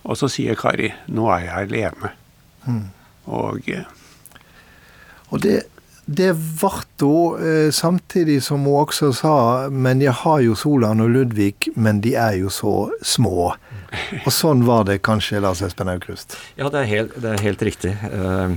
Og 0.03 0.17
så 0.17 0.29
sier 0.31 0.55
Kari 0.55 0.93
'Nå 1.07 1.27
er 1.33 1.45
jeg 1.45 1.67
alene'. 1.67 2.13
Mm. 2.67 2.85
Og 3.27 3.69
eh, 3.69 3.85
Og 5.29 5.41
det, 5.41 5.63
det 6.05 6.31
ble 6.33 6.71
hun 7.01 7.37
eh, 7.37 7.71
samtidig 7.71 8.41
som 8.43 8.65
hun 8.65 8.85
også 8.85 9.11
sa 9.13 9.69
'Men 9.69 10.01
jeg 10.01 10.13
har 10.13 10.39
jo 10.39 10.55
Solan 10.55 11.01
og 11.01 11.09
Ludvig, 11.09 11.69
men 11.75 12.01
de 12.01 12.15
er 12.15 12.39
jo 12.39 12.49
så 12.49 12.91
små'. 13.03 13.55
Og 14.25 14.31
sånn 14.31 14.65
var 14.65 14.83
det 14.85 15.01
kanskje, 15.01 15.41
Lars 15.41 15.61
Espen 15.61 15.89
Aukrust? 15.89 16.37
Ja, 16.57 16.69
det 16.69 16.79
er 16.81 16.85
helt, 16.85 17.21
det 17.21 17.31
er 17.33 17.41
helt 17.41 17.61
riktig. 17.61 17.97
Uh, 18.05 18.55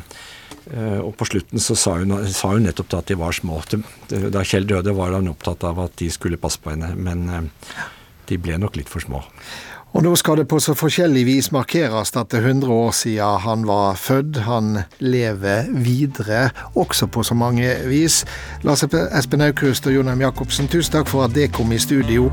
og 1.02 1.14
på 1.18 1.26
slutten 1.28 1.62
så 1.62 1.76
sa 1.78 1.96
hun, 1.98 2.14
sa 2.30 2.52
hun 2.54 2.66
nettopp 2.68 2.94
at 3.00 3.10
de 3.10 3.18
var 3.18 3.34
små. 3.36 3.60
Da 4.08 4.44
Kjell 4.46 4.68
døde, 4.68 4.94
var 4.96 5.14
han 5.16 5.30
opptatt 5.30 5.64
av 5.66 5.80
at 5.82 5.98
de 6.00 6.10
skulle 6.12 6.40
passe 6.40 6.60
på 6.62 6.74
henne, 6.74 6.94
men 6.96 7.28
eh, 7.28 7.84
de 8.30 8.38
ble 8.40 8.58
nok 8.62 8.78
litt 8.78 8.92
for 8.92 9.04
små. 9.04 9.24
Og 9.92 10.06
nå 10.06 10.14
skal 10.16 10.38
det 10.40 10.46
på 10.48 10.56
så 10.62 10.72
forskjellig 10.72 11.26
vis 11.28 11.50
markeres 11.52 12.14
at 12.16 12.30
det 12.32 12.38
er 12.40 12.46
100 12.54 12.72
år 12.72 12.94
siden 12.96 13.42
han 13.44 13.66
var 13.68 13.98
født. 14.00 14.40
Han 14.46 14.78
lever 15.04 15.68
videre, 15.68 16.48
også 16.72 17.10
på 17.12 17.26
så 17.28 17.36
mange 17.36 17.74
vis. 17.90 18.22
Lars 18.64 18.86
Espen 18.88 19.44
Aukrust 19.44 19.86
og 19.86 19.98
Jonheim. 19.98 20.24
Jacobsen, 20.24 20.72
tusen 20.72 20.96
takk 20.96 21.12
for 21.12 21.28
at 21.28 21.36
det 21.36 21.52
kom 21.52 21.76
i 21.76 21.82
studio. 21.82 22.30